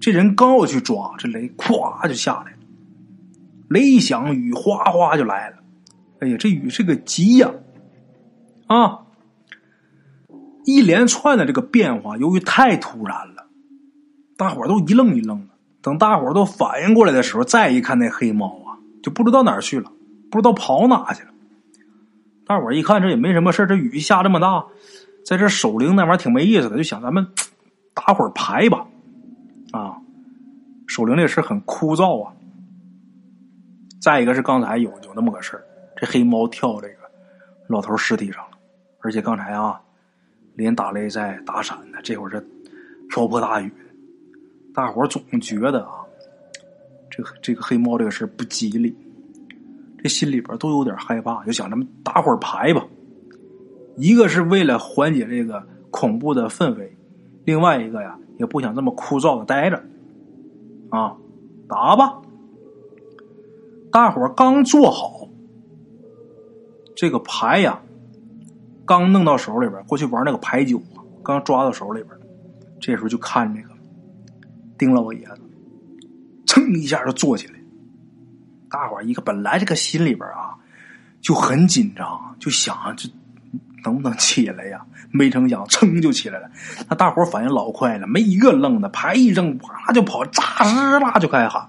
[0.00, 2.58] 这人刚要去抓，这雷咵就下来了，
[3.72, 5.56] 雷响，雨哗哗就来了。
[6.20, 7.50] 哎呀，这雨是个急呀，
[8.66, 9.00] 啊！
[10.64, 13.46] 一连串的这个变化，由于太突然了，
[14.36, 15.54] 大伙都一愣一愣的。
[15.80, 19.90] 等大伙都反应过来的时候，再一看那黑猫啊，就不知道哪儿去了，
[20.30, 21.30] 不知道跑哪去了。
[22.46, 24.64] 大伙一看，这也没什么事这雨下这么大，
[25.26, 27.26] 在这守灵那玩意儿挺没意思的，就想咱们
[27.94, 28.86] 打会儿牌吧。
[29.72, 29.96] 啊，
[30.86, 32.32] 守灵这事很枯燥啊。
[34.02, 36.94] 再一个是刚才有有那么个事儿，这黑猫跳这个
[37.68, 38.58] 老头尸体上了，
[38.98, 39.80] 而且刚才啊。
[40.54, 42.38] 连打雷在打闪呢，这会儿这
[43.08, 43.72] 瓢泼大雨，
[44.74, 46.04] 大伙儿总觉得啊，
[47.10, 48.94] 这个这个黑猫这个事不吉利，
[50.02, 52.86] 这心里边都有点害怕，就想咱们打会儿牌吧。
[53.96, 56.94] 一个是为了缓解这个恐怖的氛围，
[57.46, 59.82] 另外一个呀，也不想这么枯燥的待着，
[60.90, 61.16] 啊，
[61.66, 62.20] 打吧。
[63.92, 65.28] 大伙刚做好
[66.96, 67.80] 这个牌呀。
[68.84, 72.10] 刚弄到手里边，过去玩那个牌九啊，刚抓到手里边，
[72.80, 73.68] 这时候就看这个
[74.76, 75.40] 丁老爷子，
[76.44, 77.54] 噌一下就坐起来。
[78.68, 80.58] 大伙一个本来这个心里边啊
[81.20, 83.08] 就很紧张，就想这
[83.84, 84.84] 能不能起来呀？
[85.12, 86.50] 没成想，噌就起来了。
[86.88, 91.68] 那大伙反应老快了，没一个愣的，牌一扔，啪就跑，诈尸啦就开始喊。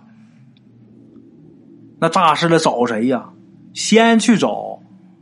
[2.04, 3.30] 那诈尸了找谁呀？
[3.74, 4.78] 先去找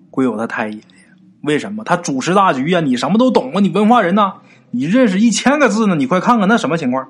[0.09, 0.83] 鬼友他太爷爷。
[1.43, 2.81] 为什么他主持大局呀？
[2.81, 3.59] 你什么都懂啊？
[3.59, 4.33] 你文化人呐？
[4.71, 5.93] 你认识一千个字呢？
[5.95, 7.07] 你快看看那什么情况？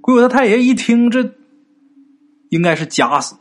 [0.00, 1.30] 鬼友他太爷一听，这
[2.48, 3.36] 应该是假死。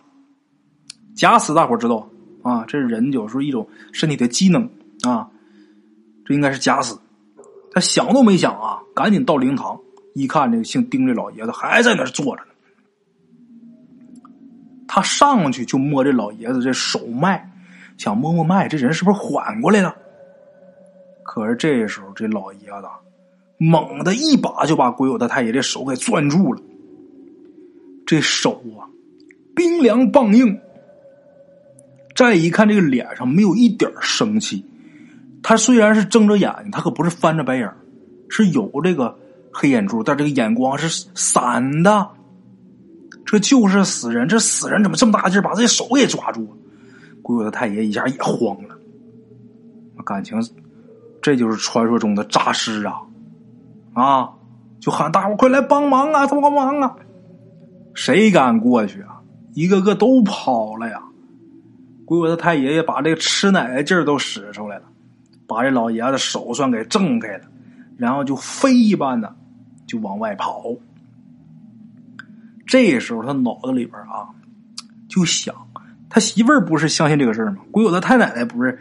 [1.16, 2.10] 假死，大伙知道
[2.44, 2.66] 啊？
[2.68, 4.70] 这是人有时候一种身体的机能
[5.04, 5.30] 啊。
[6.26, 7.00] 这应该是假死。
[7.72, 9.80] 他想都没想啊，赶紧到灵堂
[10.16, 12.50] 一看，这个姓丁的老爷子还在那坐着呢。
[14.88, 17.52] 他上去就摸这老爷子这手脉。
[17.98, 19.96] 想摸摸脉，这人是不是缓过来了？
[21.24, 22.88] 可是这时候，这老爷子
[23.58, 26.62] 猛的一把就把鬼友的太爷这手给攥住了。
[28.06, 28.86] 这手啊，
[29.56, 30.60] 冰凉棒硬。
[32.16, 34.64] 再一看，这个脸上没有一点生气。
[35.42, 37.68] 他虽然是睁着眼睛，他可不是翻着白眼
[38.30, 39.18] 是有这个
[39.52, 42.08] 黑眼珠，但这个眼光是散的。
[43.28, 46.58] 这就是死人，这死人怎么这么大劲把这手给抓住了？
[47.22, 48.76] 鬼鬼的太爷一下也慌了，
[50.06, 50.42] 感情
[51.22, 53.02] 这就是传说中的诈尸啊！
[53.94, 54.30] 啊，
[54.80, 56.96] 就喊大伙快来帮忙啊，帮忙啊！
[57.94, 59.20] 谁敢过去啊？
[59.54, 61.04] 一个个都跑了呀！
[62.06, 64.84] 鬼鬼的太爷爷把这个吃奶的劲儿都使出来了，
[65.46, 67.44] 把这老爷子手算给挣开了，
[67.98, 69.36] 然后就飞一般的
[69.86, 70.64] 就往外跑。
[72.68, 74.30] 这时候他脑子里边啊
[75.10, 75.56] 就想。
[76.10, 77.58] 他媳妇儿不是相信这个事儿吗？
[77.70, 78.80] 鬼友的太奶奶不是，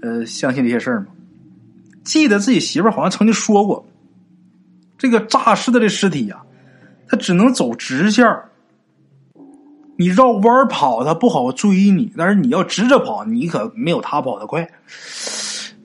[0.00, 1.06] 呃，相信这些事儿吗？
[2.04, 3.84] 记得自己媳妇儿好像曾经说过，
[4.96, 6.40] 这个诈尸的这尸体呀，
[7.08, 8.24] 他只能走直线
[9.96, 14.66] 你绕弯跑，他不好追你；但是你要直着跑，你可没有他跑得快。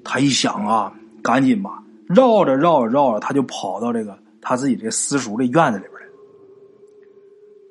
[0.03, 5.92] 他一想啊，赶紧吧，绕着绕着绕着，他就跑到这个他自己这私塾的院子里边。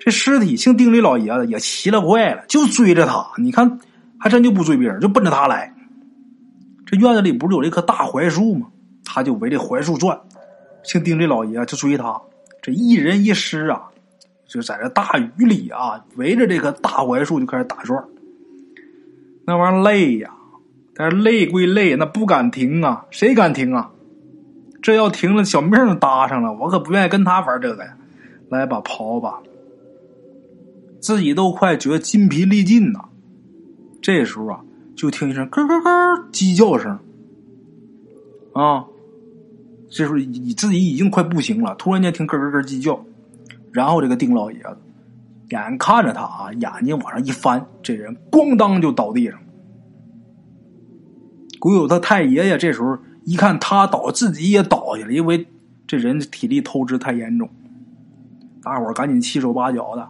[0.05, 3.25] 这尸体姓丁的老爷子也奇了怪了，就追着他。
[3.39, 3.79] 你看，
[4.19, 5.73] 还真就不追别人，就奔着他来。
[6.85, 8.67] 这院子里不是有这棵大槐树吗？
[9.05, 10.19] 他就围着槐树转。
[10.83, 12.21] 姓丁的老爷就追他。
[12.61, 13.83] 这一人一尸啊，
[14.49, 18.03] 就在这大雨里啊，围着这棵大槐树就开始打转。
[19.47, 20.31] 那玩意儿累呀，
[20.97, 23.91] 但是累归累，那不敢停啊，谁敢停啊？
[24.83, 27.97] 这要停了，小命搭上了，我可不愿意跟他玩这个呀。
[28.49, 29.41] 来吧，跑吧，
[31.03, 33.01] 自己都快觉得筋疲力尽呐。
[34.01, 34.61] 这时候啊，
[34.97, 36.99] 就听一声咯咯咯鸡叫声，
[38.53, 38.87] 啊，
[39.91, 43.05] 这时候你自己已经快不行了，突然间听咯咯咯鸡叫，
[43.73, 44.77] 然后这个丁老爷子
[45.51, 49.39] 眼看着他啊，眼睛往上一翻，这人咣当就倒地上。
[51.59, 55.47] 鬼友他太爷爷这时候一看他倒，自己也倒下了，因为
[55.87, 57.49] 这人体力透支太严重。
[58.63, 60.09] 大伙赶紧七手八脚的，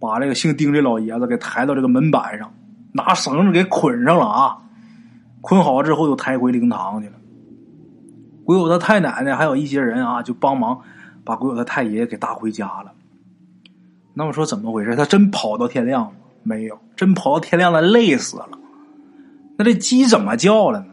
[0.00, 2.52] 把这个姓丁这老爷子给抬到这个门板上。
[2.92, 4.58] 拿绳子给捆上了啊！
[5.42, 7.14] 捆好之后又抬回灵堂去了。
[8.44, 10.80] 鬼友他太奶奶还有一些人啊，就帮忙
[11.22, 12.92] 把鬼友他太爷爷给搭回家了。
[14.14, 14.96] 那么说怎么回事？
[14.96, 16.12] 他真跑到天亮了？
[16.42, 18.48] 没有，真跑到天亮了，累死了。
[19.58, 20.86] 那这鸡怎么叫了呢？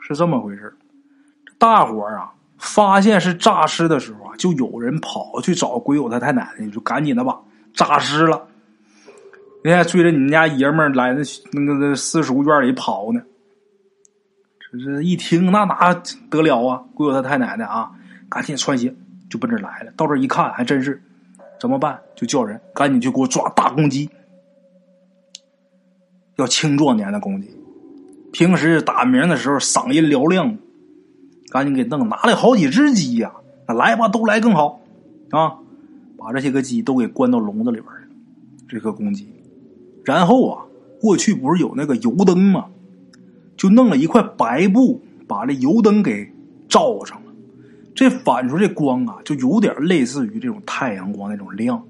[0.00, 0.76] 是这么回事
[1.58, 7.40] 大伙儿啊，发现是诈尸的时候啊，就有人跑去找鬼友他太奶奶，就赶紧的吧，
[7.76, 8.48] 诈尸了。
[9.62, 11.20] 人家追着你们家爷们儿来那
[11.52, 13.20] 那个那私塾院里跑呢，
[14.58, 15.92] 这这一听那哪
[16.30, 16.82] 得了啊！
[16.94, 17.90] 鬼友他太奶奶啊，
[18.28, 18.94] 赶紧穿鞋
[19.28, 19.92] 就奔这来了。
[19.96, 21.02] 到这一看，还真是，
[21.60, 22.00] 怎么办？
[22.14, 24.08] 就叫人赶紧去给我抓大公鸡，
[26.36, 27.50] 要青壮年的公鸡。
[28.32, 30.56] 平时打鸣的时候嗓音嘹亮，
[31.50, 33.32] 赶紧给弄拿来好几只鸡呀！
[33.66, 34.80] 来吧，都来更好
[35.32, 35.58] 啊！
[36.26, 37.86] 把这些个鸡都给关到笼子里边，
[38.68, 39.28] 这个公鸡。
[40.04, 40.64] 然后啊，
[41.00, 42.66] 过去不是有那个油灯吗？
[43.56, 46.28] 就弄了一块白布，把这油灯给
[46.68, 47.32] 罩上了。
[47.94, 51.80] 这反出这光啊，就有点类似于这种太阳光那种亮。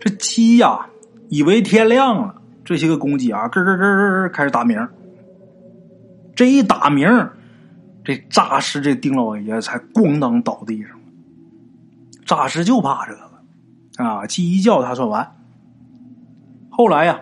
[0.00, 0.86] 这鸡呀，
[1.28, 2.34] 以为天亮了，
[2.64, 4.88] 这些个公鸡啊，咯咯咯咯开始打鸣。
[6.34, 7.06] 这一打鸣，
[8.02, 10.96] 这诈尸这丁老爷才咣当倒地上了。
[12.24, 13.31] 诈尸就怕这个
[13.96, 15.34] 啊，鸡一叫他算完。
[16.70, 17.20] 后来呀，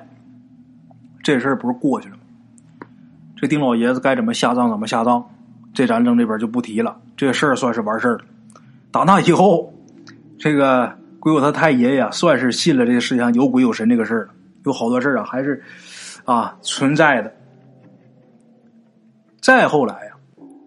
[1.23, 2.23] 这事儿不是过去了吗？
[3.37, 5.25] 这丁老爷子该怎么下葬怎么下葬，
[5.73, 7.01] 这咱扔这边就不提了。
[7.17, 8.25] 这事儿算是完事儿了。
[8.91, 9.73] 打那以后，
[10.39, 14.33] 这个鬼友他太爷爷算是信了这个世界上有鬼有神这个事儿了。
[14.65, 15.63] 有好多事儿啊，还是
[16.25, 17.35] 啊存在的。
[19.41, 20.13] 再后来呀，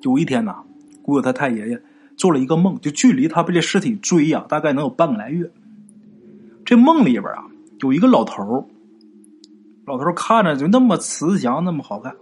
[0.02, 0.64] 有一天呐，
[1.04, 1.80] 鬼友他太爷爷
[2.18, 5.50] 做了一个梦，就距离他被这尸体追呀，大概能有半个来月。
[6.66, 7.46] 这梦里边啊，
[7.80, 8.68] 有一个老头。
[9.86, 12.16] 老头看着就那么慈祥，那么好看。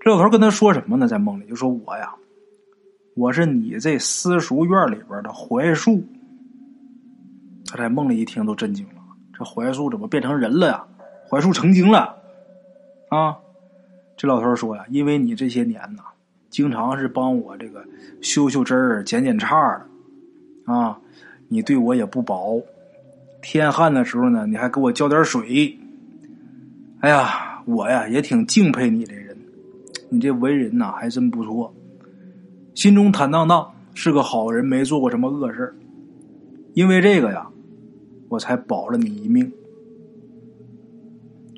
[0.00, 1.06] 这老头跟他说什么呢？
[1.06, 2.14] 在梦里就说：“我呀，
[3.14, 6.02] 我是你这私塾院里边的槐树。”
[7.68, 9.02] 他在梦里一听都震惊了
[9.36, 10.86] ：“这槐树怎么变成人了呀？
[11.28, 12.16] 槐树成精了
[13.10, 13.36] 啊！”
[14.16, 16.04] 这老头说呀：“因为你这些年呐，
[16.48, 17.84] 经常是帮我这个
[18.22, 20.98] 修修枝儿、剪剪杈的啊，
[21.48, 22.62] 你对我也不薄。
[23.48, 25.78] 天旱的时候呢，你还给我浇点水。”
[26.98, 29.36] 哎呀，我呀也挺敬佩你这人，
[30.08, 31.72] 你这为人呐还真不错，
[32.74, 35.72] 心中坦荡荡，是个好人，没做过什么恶事
[36.74, 37.46] 因为这个呀，
[38.28, 39.52] 我才保了你一命。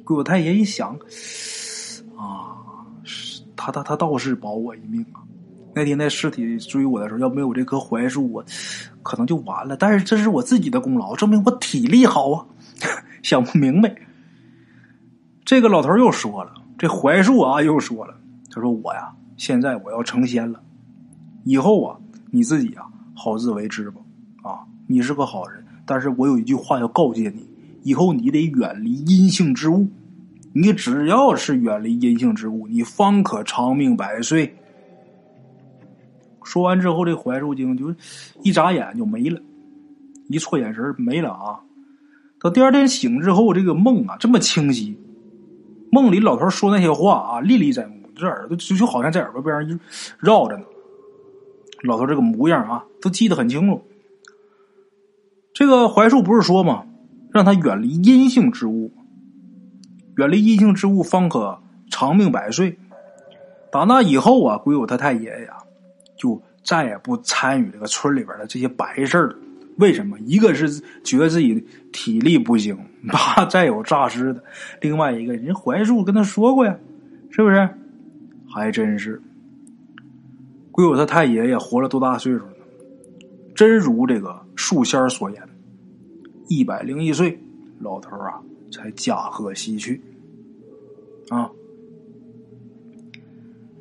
[0.05, 0.95] 鬼友太爷一想，
[2.19, 2.85] 啊，
[3.57, 5.25] 他他他倒是保我一命啊！
[5.79, 8.45] 那天那尸体追我的时候，要没有这棵槐树，我
[9.05, 9.77] 可能就完了。
[9.77, 12.45] 但是这是我自己的功劳，证明我体力好啊！
[13.23, 13.95] 想不明白。
[15.45, 18.17] 这个老头又说了：“这槐树啊，又说了，
[18.53, 20.61] 他说我呀，现在我要成仙了，
[21.45, 21.97] 以后啊，
[22.33, 22.83] 你自己啊，
[23.15, 24.01] 好自为之吧。
[24.43, 27.49] 啊，你是个好人，但是我有一句话要告诫你：
[27.85, 29.89] 以后你得远离阴性之物。
[30.53, 34.53] 你只要是远离阴性之物，你方可长命百岁。”
[36.49, 37.95] 说完之后，这槐树精就
[38.43, 39.39] 一眨眼就没了，
[40.29, 41.61] 一错眼神没了啊。
[42.41, 44.99] 到第二天醒之后，这个梦啊这么清晰。
[45.93, 49.81] 梦里老头说那些话啊，历历在目，这耳朵就就好像在耳朵边上
[50.19, 50.65] 绕着呢。
[51.83, 53.83] 老头这个模样啊，都记得很清楚。
[55.53, 56.87] 这个槐树不是说吗？
[57.31, 58.91] 让他远离阴性之物，
[60.17, 62.79] 远离阴性之物，方可长命百岁。
[63.71, 65.59] 打那以后啊，鬼友他太爷爷呀，
[66.19, 69.37] 就再也不参与这个村里边的这些白事了。
[69.79, 70.19] 为什么？
[70.21, 70.69] 一个是
[71.05, 72.77] 觉得自己体力不行，
[73.09, 74.41] 怕再有诈尸的；
[74.81, 76.77] 另外一个人槐树跟他说过呀，
[77.31, 77.69] 是不是？
[78.51, 79.23] 还真是。
[80.73, 82.53] 鬼友他太爷爷活了多大岁数呢？
[83.55, 85.41] 真如这个树仙所言，
[86.49, 87.39] 一百零一岁，
[87.81, 88.41] 老头啊
[88.73, 90.03] 才驾鹤西去。
[91.29, 91.51] 啊，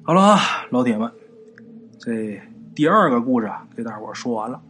[0.03, 1.11] 好了啊，老铁们，
[2.07, 2.41] 这
[2.73, 4.61] 第二个故事啊，给大伙说完了。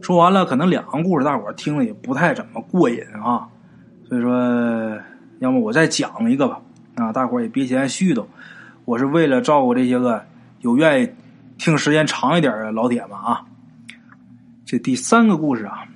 [0.00, 3.48] 说完了，可能两个故事大伙听了也不太怎么过瘾啊，
[4.08, 5.00] 所以说，
[5.38, 6.60] 要么我再讲一个吧。
[6.96, 8.26] 啊，大伙也别嫌絮叨，
[8.84, 10.20] 我是为了照顾这些个
[10.58, 11.08] 有愿意
[11.58, 13.46] 听时间长一点的老铁们啊。
[14.64, 15.86] 这第三个故事啊，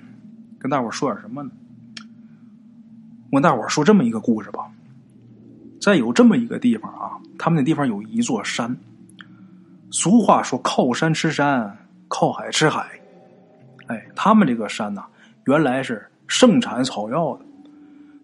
[0.61, 1.51] 跟大伙说点什么呢？
[3.33, 4.61] 我跟大伙说这么一个故事吧。
[5.81, 8.77] 在有这么一个地方啊，他们那地方有一座山。
[9.93, 11.77] 俗话说：“靠山吃山，
[12.09, 12.89] 靠海吃海。”
[13.89, 15.05] 哎，他们这个山呐，
[15.45, 17.45] 原来是盛产草药的。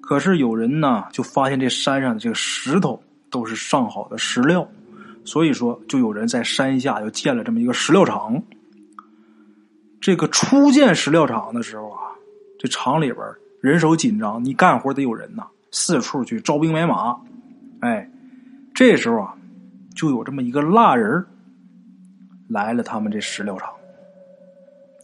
[0.01, 3.01] 可是有人呢，就发现这山上的这个石头
[3.31, 4.67] 都是上好的石料，
[5.27, 8.43] 所以说就有人在山下又建了这么一个石料厂。
[10.01, 12.01] 这个初建石料厂的时候啊，
[12.59, 13.19] 这厂里边
[13.61, 17.15] 人手紧张，你干活得有人呐，四处去招兵买马。
[17.81, 18.09] 哎，
[18.75, 19.35] 这时候啊，
[19.95, 21.27] 就有这么一个蜡人
[22.49, 23.71] 来了他们这石料厂。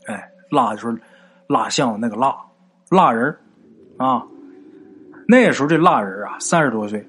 [0.06, 1.00] 哎，蜡就是
[1.46, 2.36] 蜡像那个蜡，
[2.90, 3.34] 蜡人
[3.96, 4.22] 啊。
[5.26, 7.08] 那时候这蜡人啊，三十多岁，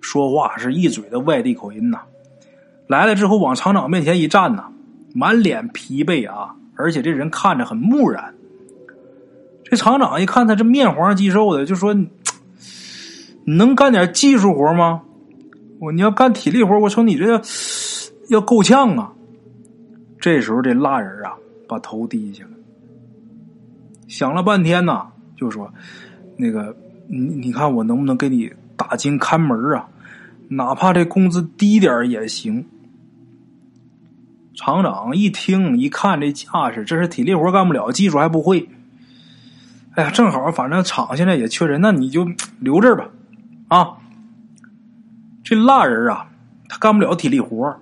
[0.00, 2.00] 说话是一嘴的外地口音呐。
[2.88, 4.64] 来了之后，往厂长面前一站呐，
[5.14, 8.34] 满脸疲惫啊，而且这人看着很木然。
[9.64, 11.94] 这厂长一看他这面黄肌瘦的，就说
[13.46, 15.02] ：“你能干点技术活吗？
[15.78, 17.40] 我你要干体力活，我瞅你这
[18.28, 19.12] 要够呛啊。”
[20.22, 21.34] 这时候这蜡人啊，
[21.68, 22.50] 把头低下了，
[24.08, 25.70] 想了半天呐，就说
[26.38, 26.74] ：“那个。”
[27.08, 29.88] 你你看我能不能给你打金看门啊？
[30.48, 32.64] 哪怕这工资低点也行。
[34.54, 38.66] 厂长一听一看这架势，这是体力活干不了，技术还不会。
[39.94, 42.26] 哎呀，正好反正厂现在也缺人，那你就
[42.60, 43.10] 留这儿吧。
[43.68, 43.98] 啊，
[45.44, 46.30] 这蜡人啊，
[46.68, 47.76] 他干不了体力活，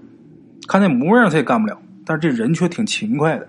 [0.66, 1.80] 看那模样他也干不了，
[2.10, 3.48] 但这人却挺勤快的。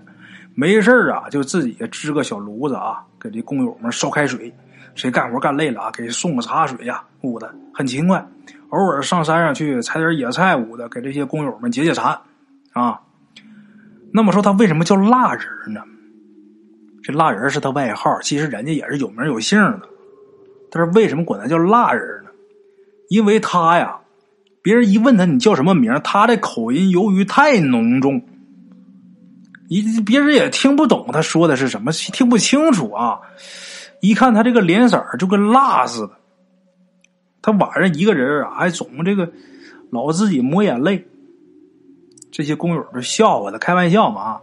[0.54, 4.54] 没事啊，就自己支个小炉子啊，给这工友们烧开水。
[4.94, 5.90] 谁干活干累了啊？
[5.90, 8.24] 给送个茶水呀，捂的很勤快。
[8.68, 12.16] 偶尔上山上去采点野菜，捂的给这些工友们解解馋
[12.72, 13.00] 啊。
[14.12, 15.80] 那么说他为什么叫蜡人呢？
[17.02, 19.88] 这蜡人是他外号，其实人家也是有名有姓的。
[20.70, 22.30] 但是为什么管他叫蜡人呢？
[23.08, 23.96] 因为他呀，
[24.62, 28.22] 别人一问他你叫什么名，他的口音由于太浓重，
[29.80, 33.20] 一别人也听不懂他说的是什么，听不清楚啊。
[34.00, 36.12] 一看他这个脸色就跟蜡似的，
[37.40, 39.32] 他晚上一个人啊，还总这个
[39.90, 41.06] 老自己抹眼泪。
[42.30, 44.40] 这些工友都笑话他，开玩笑嘛，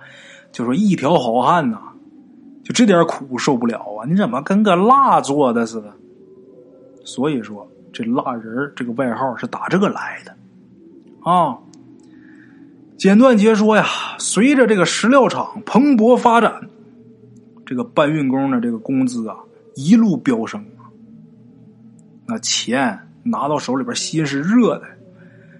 [0.51, 1.79] 就说一条好汉呐，
[2.63, 4.05] 就这点苦受不了啊！
[4.07, 5.93] 你怎么跟个蜡做的似的？
[7.03, 10.35] 所以说，这蜡人这个外号是打这个来的
[11.21, 11.57] 啊。
[12.99, 13.85] 简短截说呀，
[14.17, 16.67] 随着这个石料厂蓬勃发展，
[17.65, 19.37] 这个搬运工的这个工资啊。
[19.75, 20.91] 一路飙升啊！
[22.25, 24.83] 那钱拿到手里边，心是热的。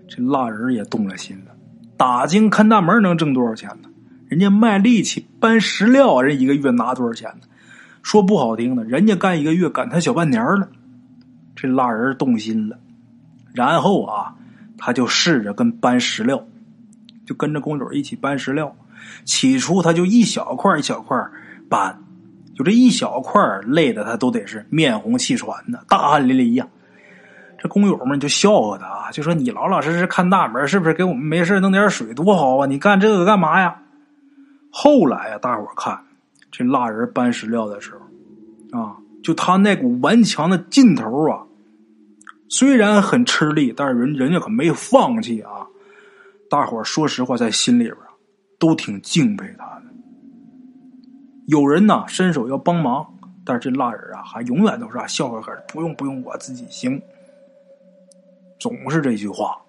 [0.10, 1.56] 这蜡人也动了心了。
[1.96, 3.88] 打更看大门能挣多少钱呢？
[4.28, 7.48] 人家卖力气搬石料，人一个月拿多少钱呢？
[8.04, 10.68] 说不好听的，人家干一个月赶他小半年了。
[11.56, 12.78] 这蜡人动心了，
[13.54, 14.36] 然后啊，
[14.78, 16.44] 他就试着跟搬石料，
[17.30, 18.76] 就跟着工友一起搬石料。
[19.24, 21.16] 起初他就一小块一小块
[21.70, 22.02] 搬。
[22.56, 26.68] 就这一小块累的他都得是面红气喘的，大汗淋漓呀。
[27.60, 32.66] 这工友们就笑话他啊，就说你老老实实看大门，是不是给我们没事弄点水多好啊？
[32.66, 33.80] 你干这个干嘛呀？
[34.72, 36.00] 后来啊，大伙看
[36.52, 41.44] 这蜡人搬石料的时候啊，就他那股顽强的劲头啊，
[42.50, 45.69] 虽然很吃力，但是人人家可没放弃啊。
[46.50, 47.98] 大伙说实话，在心里边
[48.58, 49.84] 都挺敬佩他的。
[51.48, 53.06] 有人呢伸手要帮忙，
[53.46, 57.02] 但是这蜡人啊还永远都是啊笑呵呵，不用不用，我自己行。
[58.60, 59.62] 总是这句话。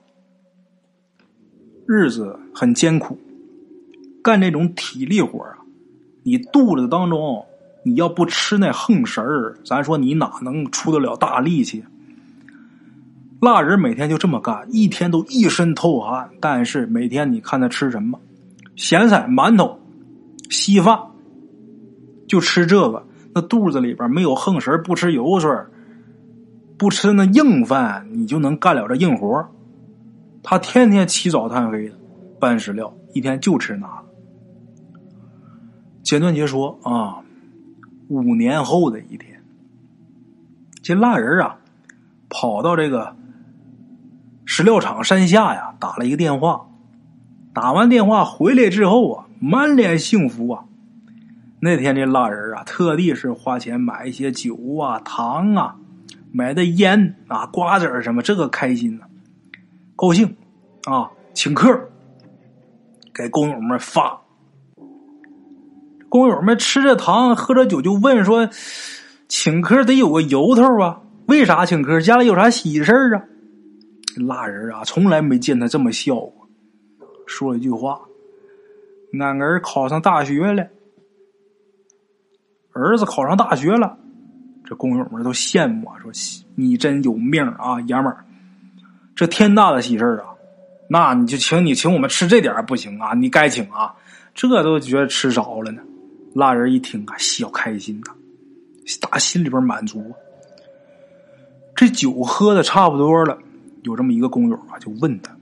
[1.86, 3.18] 日子很艰苦，
[4.22, 5.58] 干这种体力活啊，
[6.22, 7.44] 你肚子当中
[7.82, 11.84] 你要不吃那横食儿，咱说你哪能出得了大力气？
[13.40, 18.20] 蜡人每天就这么干，一天都一身透汗，但是每天你看他吃什么？
[18.76, 19.78] 咸菜、馒头、
[20.48, 20.98] 稀饭。
[22.28, 25.50] 就吃这个，那肚子里边没有横食不吃油水
[26.78, 29.48] 不吃那硬饭，你就能干了这硬活
[30.40, 31.94] 他天天起早贪黑的
[32.38, 33.88] 搬石料，一天就吃那。
[36.04, 37.18] 简短截说啊，
[38.06, 39.42] 五年后的一天，
[40.82, 41.58] 这蜡人啊，
[42.28, 43.16] 跑到这个
[44.52, 46.66] 石料厂山下呀打了一个电话，
[47.54, 50.64] 打完电话回来之后啊，满脸幸福啊。
[51.60, 55.76] 那天这蜡人啊，特地是花钱买一些酒啊、糖啊，
[56.32, 59.04] 买的烟啊、瓜子什么，这个开心呢，
[59.94, 60.34] 高兴
[60.82, 61.88] 啊，请客，
[63.14, 64.20] 给工友们发。
[66.08, 68.48] 工友们吃着糖，喝着酒，就问说
[69.28, 71.02] ：“请客得有个由头啊？
[71.26, 72.00] 为啥请客？
[72.00, 73.22] 家里有啥喜事啊？”
[74.14, 76.48] 这蜡人啊，从来没见他这么笑过。
[77.26, 78.00] 说了一句话
[79.20, 80.66] ：“俺儿考上大学了。”
[82.72, 83.98] 儿子考上大学了，
[84.64, 86.10] 这工友们都羡慕啊，说
[86.54, 88.24] ：“你真有命啊，爷们儿！
[89.14, 90.34] 这天大的喜事啊，
[90.88, 93.12] 那你就请你请我们吃这点不行啊？
[93.14, 93.94] 你该请啊，
[94.34, 95.82] 这都觉得吃少了呢。”
[96.32, 98.14] 蜡人一听啊，小开心呐，
[99.00, 100.12] 打心里边满足。
[101.74, 103.36] 这酒喝的差不多了，
[103.82, 105.34] 有这么一个工友啊，就问他，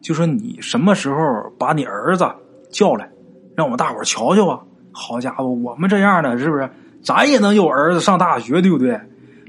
[0.00, 2.24] 就说：“你什么时候把你儿子
[2.70, 3.10] 叫来，
[3.56, 4.60] 让我们大伙瞧瞧啊？”
[4.92, 6.68] 好家伙，我们这样的是不是？
[7.02, 9.00] 咱也能有儿子上大学，对不对？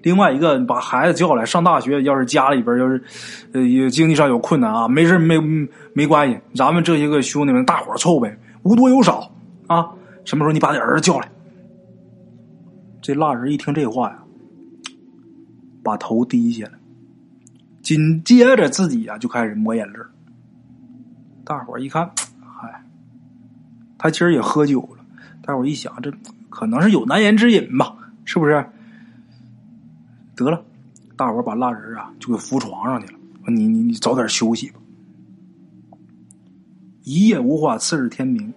[0.03, 3.03] 另外一个，把孩子叫来上大学，要是家里边要是
[3.53, 5.37] 呃经济上有困难啊，没事没
[5.93, 9.31] 没关系，咱们这些个兄弟们大伙凑呗，无多有少
[9.67, 9.89] 啊。
[10.25, 11.29] 什么时候你把你儿子叫来？
[13.01, 14.23] 这蜡人一听这话呀，
[15.83, 16.73] 把头低下了，
[17.81, 19.99] 紧接着自己呀就开始抹眼泪
[21.43, 22.09] 大伙一看，
[22.39, 22.83] 嗨，
[23.97, 25.03] 他今儿也喝酒了。
[25.41, 26.13] 大伙一想，这
[26.49, 27.97] 可能是有难言之隐吧？
[28.23, 28.65] 是不是？
[30.35, 30.63] 得了，
[31.17, 33.19] 大伙把蜡人啊就给扶床上去了。
[33.47, 34.79] 你你你早点休息吧。
[37.03, 38.53] 一夜无话，次日天明。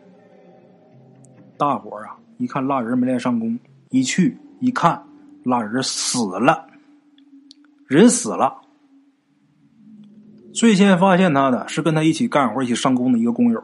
[1.56, 3.58] 大伙啊，一看蜡人没来上工，
[3.88, 5.02] 一去一看，
[5.44, 6.66] 蜡人死了，
[7.86, 8.60] 人死了。
[10.54, 13.62] 最先发现他的是跟他一起干活、一起上工的一个工友，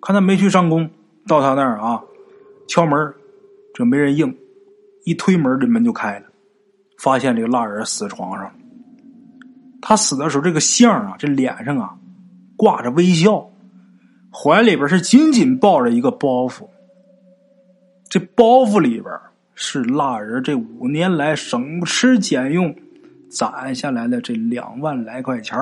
[0.00, 0.88] 看他没去上工，
[1.26, 2.00] 到他那儿啊，
[2.66, 3.14] 敲门，
[3.74, 4.34] 这没人应，
[5.04, 6.24] 一推门，这门就开了，
[6.98, 8.50] 发现这个蜡人死床上。
[9.82, 11.94] 他死的时候，这个相啊，这脸上啊，
[12.56, 13.50] 挂着微笑，
[14.32, 16.66] 怀里边是紧紧抱着一个包袱。
[18.08, 19.12] 这包袱里边
[19.54, 22.74] 是蜡人这五年来省吃俭用
[23.30, 25.58] 攒下来的这两万来块钱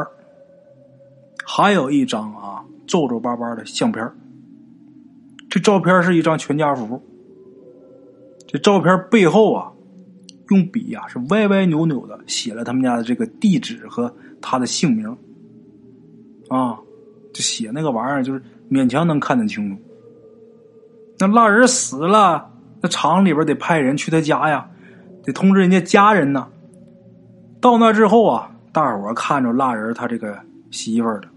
[1.50, 4.06] 还有一张啊皱皱巴巴的相片
[5.48, 7.02] 这照片是一张全家福，
[8.46, 9.72] 这照片背后啊，
[10.50, 15.16] 用笔呀是歪歪扭扭的写了他们家的这个地址和他的姓名
[16.50, 16.78] 啊，
[17.32, 19.82] 就写那个玩意儿就是勉强能看得清楚。
[21.18, 24.68] 那蜡人死了，那厂里边得派人去他家呀，
[25.24, 26.46] 得通知人家家人呢。
[27.58, 30.38] 到那之后啊，大伙看着蜡人他这个
[30.70, 31.28] 媳妇儿的，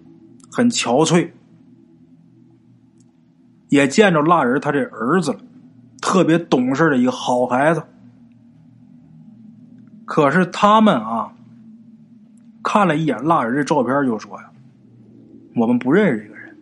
[0.52, 1.32] 很憔悴，
[3.70, 5.40] 也见着蜡人他这儿子了，
[6.02, 7.82] 特别懂事的一个好孩子。
[10.06, 11.32] 可是他们啊，
[12.62, 14.52] 看了一眼蜡人的照片，就说呀
[15.56, 16.58] ：“我们不认识这个人。”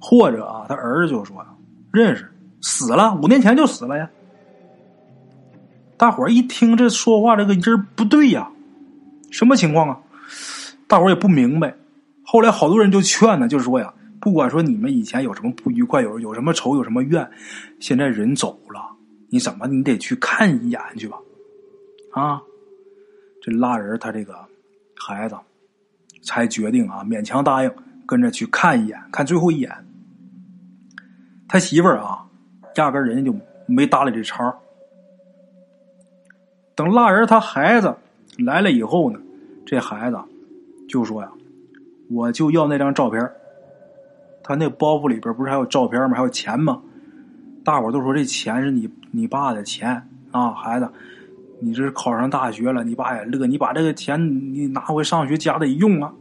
[0.00, 1.46] 或者啊，他儿子就说呀。
[1.92, 4.08] 认识，死了，五年前就死了呀。
[5.96, 8.48] 大伙一听这说话这个音儿不对呀，
[9.32, 9.98] 什么情况啊？
[10.86, 11.74] 大伙也不明白。
[12.32, 17.28] 后来好多人就劝呢，就是说呀，不管说你们以前有什么不愉快，有有什么仇，有什么怨，
[17.80, 18.80] 现在人走了，
[19.30, 21.18] 你怎么你得去看一眼去吧？
[22.12, 22.40] 啊，
[23.42, 24.32] 这拉人他这个
[24.94, 25.36] 孩子
[26.22, 27.74] 才决定啊，勉强答应
[28.06, 29.72] 跟着去看一眼，看最后一眼。
[31.48, 32.24] 他媳妇儿啊，
[32.76, 34.56] 压根人家就没搭理这茬
[36.76, 37.92] 等拉人他孩子
[38.38, 39.18] 来了以后呢，
[39.66, 40.18] 这孩子
[40.88, 41.32] 就说呀
[42.10, 43.30] ：“我就要那张照片
[44.42, 46.16] 他那包袱里边不是还有照片吗？
[46.16, 46.82] 还有钱吗？
[47.64, 50.88] 大伙都说这钱是你你爸的钱啊，孩子，
[51.60, 54.18] 你这是考上大学了，你爸也乐，你把这个钱
[54.52, 56.12] 你拿回上学家里用啊。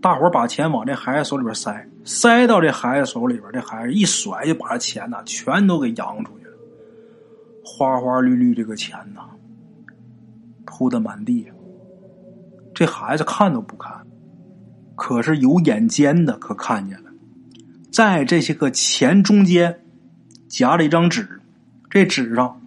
[0.00, 1.88] 大伙把钱往这孩子手里边塞。
[2.04, 6.52] 塞到这孩子手里边，这孩子一甩就把这钱呐全都给扬出去了，
[7.64, 9.20] 花花绿绿这个钱呐，
[10.66, 11.46] 铺的满地。
[12.74, 14.03] 这孩子看都不看，
[14.94, 17.10] 可是有眼尖的可看见了，
[17.90, 19.80] 在这些个钱中间
[20.48, 21.40] 夹了一张纸，
[21.90, 22.60] 这纸上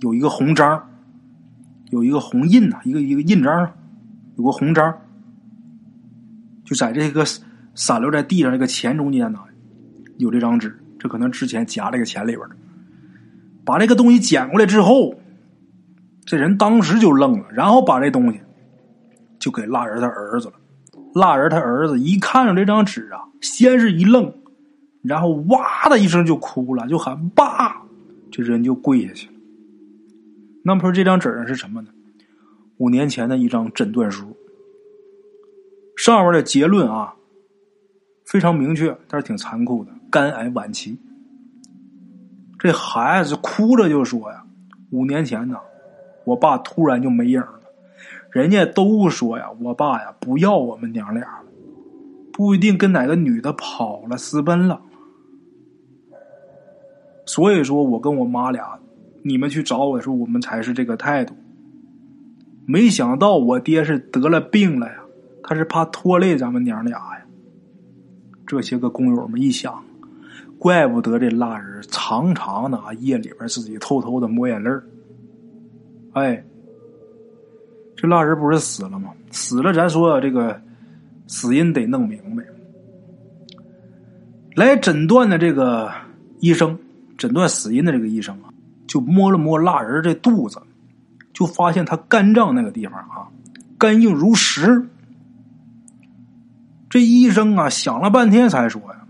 [0.00, 0.88] 有一个红章，
[1.90, 3.72] 有一个红印呐，一个一个印章，
[4.36, 4.96] 有个红章，
[6.64, 7.24] 就在这个。
[7.78, 9.38] 散落在地上这个钱中间呢，
[10.16, 12.56] 有这张纸，这可能之前夹这个钱里边的。
[13.66, 15.14] 把这个东西捡过来之后，
[16.24, 18.40] 这人当时就愣了，然后把这东西
[19.38, 20.54] 就给蜡人他儿子了。
[21.18, 24.30] 蜡人他儿子一看着这张纸啊，先是一愣，
[25.02, 27.80] 然后哇的一声就哭了，就喊爸，
[28.30, 29.32] 这人就跪下去了。
[30.62, 31.88] 那么说这张纸上是什么呢？
[32.76, 34.36] 五年前的一张诊断书，
[35.96, 37.14] 上面的结论啊
[38.26, 40.98] 非常明确，但是挺残酷的，肝癌晚期。
[42.58, 44.44] 这孩子哭着就说呀
[44.92, 45.56] ：“五年前呢，
[46.26, 47.60] 我爸突然就没影了。”
[48.36, 51.44] 人家都说呀，我爸呀不要我们娘俩了，
[52.30, 54.78] 不一定跟哪个女的跑了私奔了。
[57.24, 58.78] 所以说我跟我妈俩，
[59.22, 61.34] 你们去找我的时候，我们才是这个态度。
[62.66, 64.96] 没想到我爹是得了病了呀，
[65.42, 67.24] 他是怕拖累咱们娘俩呀。
[68.46, 69.82] 这些个工友们一想，
[70.58, 74.70] 怪不得这蜡人常常的啊夜里边自己偷偷的抹眼泪
[76.12, 76.44] 哎。
[77.96, 79.10] 这蜡人不是死了吗？
[79.30, 80.60] 死了，咱说这个
[81.26, 82.44] 死因得弄明白。
[84.54, 85.90] 来诊断的这个
[86.40, 86.78] 医生，
[87.16, 88.52] 诊断死因的这个医生啊，
[88.86, 90.60] 就摸了摸蜡人这肚子，
[91.32, 93.28] 就发现他肝脏那个地方啊，
[93.78, 94.86] 干硬如石。
[96.90, 99.06] 这医生啊，想了半天才说呀，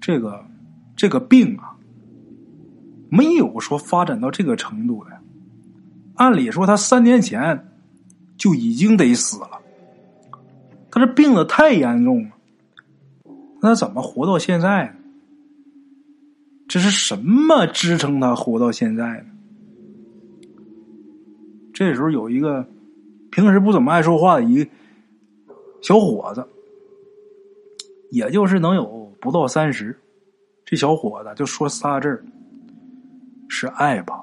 [0.00, 0.44] 这个
[0.96, 1.74] 这个病啊，
[3.10, 5.17] 没有说发展到这个程度的。
[6.18, 7.68] 按理说，他三年前
[8.36, 9.60] 就已经得死了。
[10.90, 12.30] 他这病的太严重了，
[13.62, 14.94] 那怎么活到现在呢？
[16.66, 19.26] 这是什么支撑他活到现在呢？
[21.72, 22.66] 这时候有一个
[23.30, 24.70] 平时不怎么爱说话的一个
[25.80, 26.44] 小伙子，
[28.10, 29.96] 也就是能有不到三十，
[30.64, 32.24] 这小伙子就说仨字儿
[33.48, 34.22] ：“是爱吧。”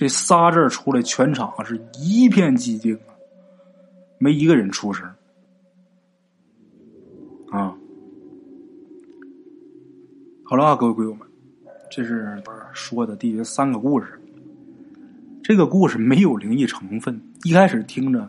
[0.00, 3.12] 这仨字出来，全场是一片寂静啊，
[4.16, 5.06] 没一个人出声
[7.50, 7.76] 啊。
[10.42, 11.28] 好了啊，各位鬼友们，
[11.90, 12.42] 这是
[12.72, 14.18] 说的第三个故事。
[15.42, 18.26] 这个故事没有灵异成分，一开始听着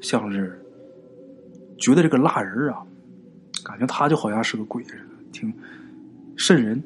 [0.00, 0.60] 像是
[1.78, 2.84] 觉得这个蜡人啊，
[3.62, 5.54] 感觉他就好像是个鬼似的，挺
[6.36, 6.82] 瘆人。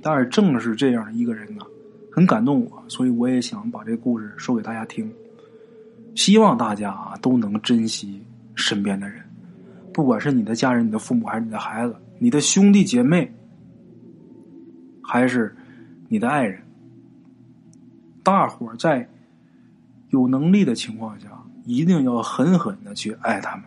[0.00, 1.64] 但是正是这样一个人呢。
[2.12, 5.10] 很感动我，所以我也想把这个故事说给大家听。
[6.14, 8.22] 希望大家啊都能珍惜
[8.54, 9.24] 身边的人，
[9.94, 13.32] 不管是你的家人、你的父母，还是你的孩子、你的兄弟姐妹，
[15.02, 15.56] 还是
[16.08, 16.60] 你的爱人。
[18.22, 19.08] 大伙在
[20.10, 21.28] 有能力的情况下，
[21.64, 23.64] 一定要狠狠的去爱他们，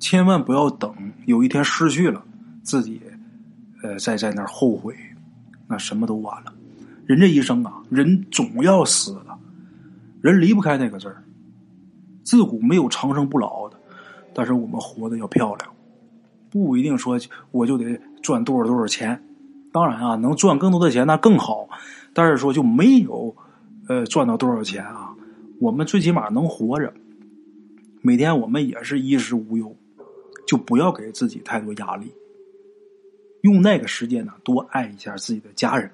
[0.00, 0.94] 千万不要等
[1.26, 2.24] 有一天失去了
[2.62, 2.98] 自己，
[3.82, 4.96] 呃，再在那儿后悔，
[5.68, 6.54] 那什么都晚了。
[7.06, 9.38] 人这一生啊，人总要死的，
[10.22, 11.22] 人离不开那个字儿。
[12.22, 13.78] 自古没有长生不老的，
[14.32, 15.70] 但是我们活得要漂亮，
[16.50, 17.18] 不一定说
[17.50, 19.22] 我就得赚多少多少钱。
[19.70, 21.68] 当然啊，能赚更多的钱那更好，
[22.14, 23.36] 但是说就没有
[23.88, 25.14] 呃赚到多少钱啊，
[25.60, 26.90] 我们最起码能活着，
[28.00, 29.76] 每天我们也是衣食无忧，
[30.46, 32.10] 就不要给自己太多压力，
[33.42, 35.90] 用那个时间呢多爱一下自己的家人。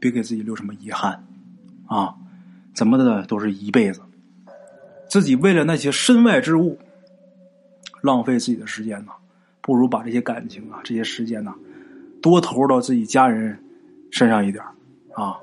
[0.00, 1.22] 别给自己留什么遗憾，
[1.86, 2.16] 啊，
[2.72, 4.00] 怎么的都是一辈子。
[5.08, 6.78] 自己为了那些身外之物，
[8.00, 9.12] 浪费自己的时间呢，
[9.60, 11.52] 不如把这些感情啊、这些时间呢，
[12.22, 13.58] 多投入到自己家人
[14.10, 14.64] 身上一点
[15.14, 15.36] 啊。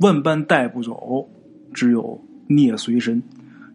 [0.00, 1.28] 万般带不走，
[1.72, 3.22] 只有孽随身。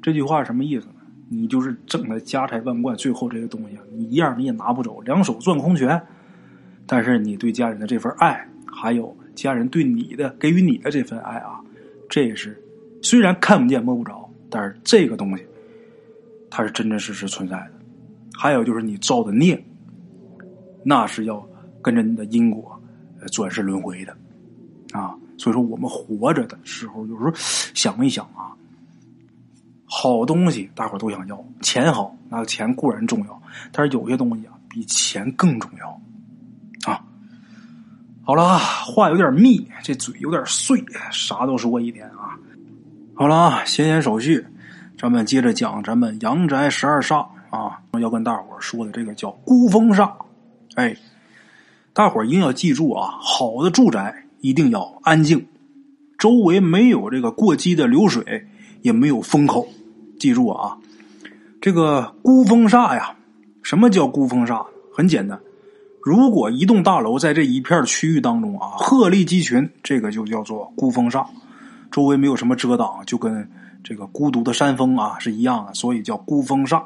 [0.02, 0.94] 这句话什么意思呢？
[1.30, 6.02] 你就是挣的家财万贯，最后这些东西你一样你也拿不走，两手攥空拳。
[6.86, 9.16] 但是你对家人的这份爱，还有。
[9.38, 11.62] 家人对你的给予你的这份爱啊，
[12.10, 12.62] 这也是
[13.02, 15.46] 虽然看不见摸不着，但是这个东西
[16.50, 17.72] 它是真真实实存在的。
[18.34, 19.64] 还有就是你造的孽，
[20.84, 21.48] 那是要
[21.82, 22.82] 跟着你的因果
[23.32, 24.18] 转世轮回的
[24.92, 25.16] 啊。
[25.38, 28.58] 所以说，我们活着的时候，有时候想一想啊，
[29.86, 36.02] 好东西大伙都想要，钱好，那钱固然重要，但是有些东西啊，比钱更重要。
[38.28, 42.36] 好了，话有点密，这嘴有点碎，啥都说一点啊。
[43.14, 44.46] 好了啊，闲言少叙，
[45.00, 50.12] 咱们接着讲咱们阳宅十二煞啊，要跟大伙说的这个叫孤峰煞。
[50.76, 50.94] 哎，
[51.94, 55.48] 大伙一定要记住啊，好的住宅一定要安静，
[56.18, 58.46] 周围没有这个过激的流水，
[58.82, 59.66] 也没有风口。
[60.20, 60.78] 记住啊，
[61.62, 63.16] 这个孤峰煞呀，
[63.64, 64.66] 什么叫孤峰煞？
[64.94, 65.40] 很简单。
[66.08, 71.28] 如果一栋大楼在这一片区域当中啊，鹤立鸡群，这个就叫做孤峰煞。
[71.92, 73.46] 周围没有什么遮挡，就跟
[73.84, 76.82] 这个孤独的山峰啊是一样的，所以叫孤峰煞。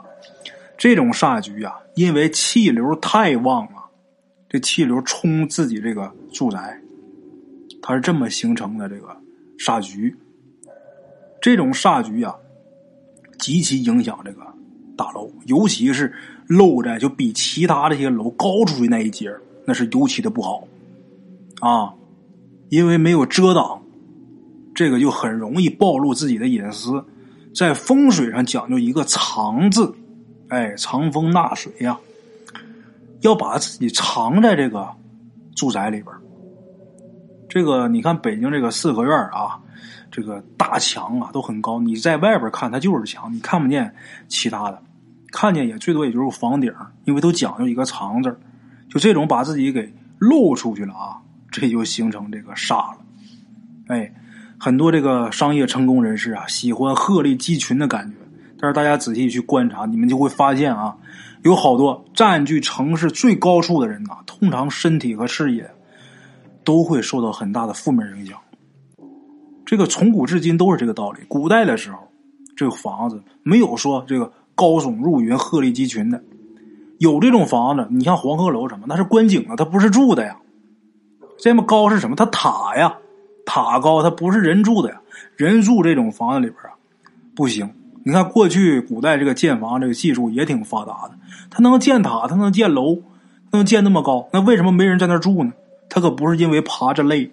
[0.76, 3.84] 这种煞局啊，因为气流太旺了，
[4.50, 6.82] 这气流冲自己这个住宅，
[7.80, 9.16] 它是这么形成的这个
[9.60, 10.18] 煞局。
[11.40, 12.34] 这种煞局啊，
[13.38, 14.42] 极其影响这个
[14.98, 16.12] 大楼，尤其是
[16.58, 19.32] 漏着就比其他这些楼高出去那一截
[19.66, 20.68] 那是尤其的不好
[21.62, 21.94] 啊，
[22.70, 23.82] 因为没有遮挡，
[24.76, 27.04] 这个就很容易暴露自己的隐私。
[27.56, 29.94] 在风水上讲究一个藏字，
[30.50, 31.98] 哎，藏风纳水呀，
[33.22, 34.90] 要把自己藏在这个
[35.56, 36.14] 住宅里边
[37.48, 39.60] 这个你看北京这个四合院啊。
[40.14, 43.96] 这个大墙啊都很高，你在外边看它就是墙，你看不见
[44.28, 44.84] 其他的，
[45.32, 46.72] 看见也最多也就是房顶，
[47.06, 48.38] 因为都讲究一个藏字
[48.90, 51.18] 就这种把自己给露出去了啊，
[51.50, 52.98] 这就形成这个煞了。
[53.88, 54.14] 哎，
[54.60, 58.18] 很多这个商业成功人士啊，喜欢鹤立鸡群的感觉，
[58.60, 60.96] 但是大家仔细去观察，你们就会发现啊，
[61.44, 65.70] 有好多占据城市最高处的人呐，通常身体和事业
[66.64, 68.38] 都会受到很大的负面影响。
[69.66, 71.22] 这个从古至今都是这个道理。
[71.30, 72.00] 古代的时候，
[72.58, 74.32] 这个房子没有说这个
[74.62, 76.24] 高耸入云、鹤立鸡群的，
[77.00, 77.88] 有这种房子。
[77.90, 80.38] 你像黄鹤楼什么，那是观景的，它不是住的呀。
[81.40, 82.16] 这么高是什么？
[82.16, 82.96] 它塔呀，
[83.44, 85.02] 塔高，它不是人住的呀。
[85.36, 86.78] 人住这种房子里边啊，
[87.36, 87.74] 不行。
[88.04, 91.16] 你看过去古代这个建房这个技术也挺发达的，
[91.50, 93.00] 它能建塔，它能建楼，
[93.52, 95.52] 能建那么高，那为什么没人在那住呢？
[95.90, 97.32] 它可不是因为爬着累，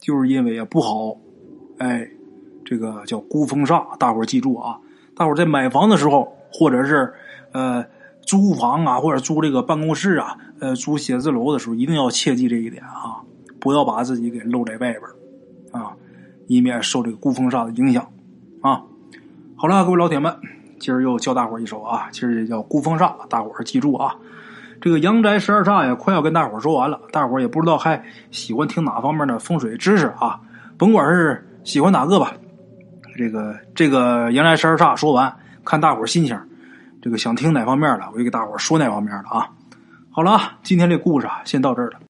[0.00, 1.18] 就是因为啊不好。
[1.76, 2.08] 哎，
[2.64, 4.78] 这个叫孤峰煞，大伙记住啊！
[5.20, 7.12] 大伙在买房的时候，或者是
[7.52, 7.84] 呃
[8.22, 13.20] 租房啊，或者租这个办公室啊，呃租写字楼的时候，一定要切记这一点啊！
[13.60, 15.02] 不要把自己给露在外边
[15.72, 15.92] 啊，
[16.46, 18.10] 以免受这个孤风煞的影响
[18.62, 18.80] 啊！
[19.56, 20.34] 好了，各位老铁们，
[20.78, 24.16] 今儿又教大伙一首啊，今儿也叫孤风煞，大伙记住啊！
[24.80, 30.40] 这个阳宅十二煞呀，快要跟大伙说完了，大伙也不知道还喜欢听哪方面的风水知识啊，
[30.78, 31.46] 甭管是。
[31.62, 32.32] 喜欢哪个吧？
[33.20, 35.30] 这个这个迎来十二煞说完，
[35.62, 36.40] 看大伙儿心情，
[37.02, 39.46] 这个想听哪方面的，我就给大伙儿说哪方面的啊。
[40.10, 42.00] 好了，今天这故事啊，先到这儿了。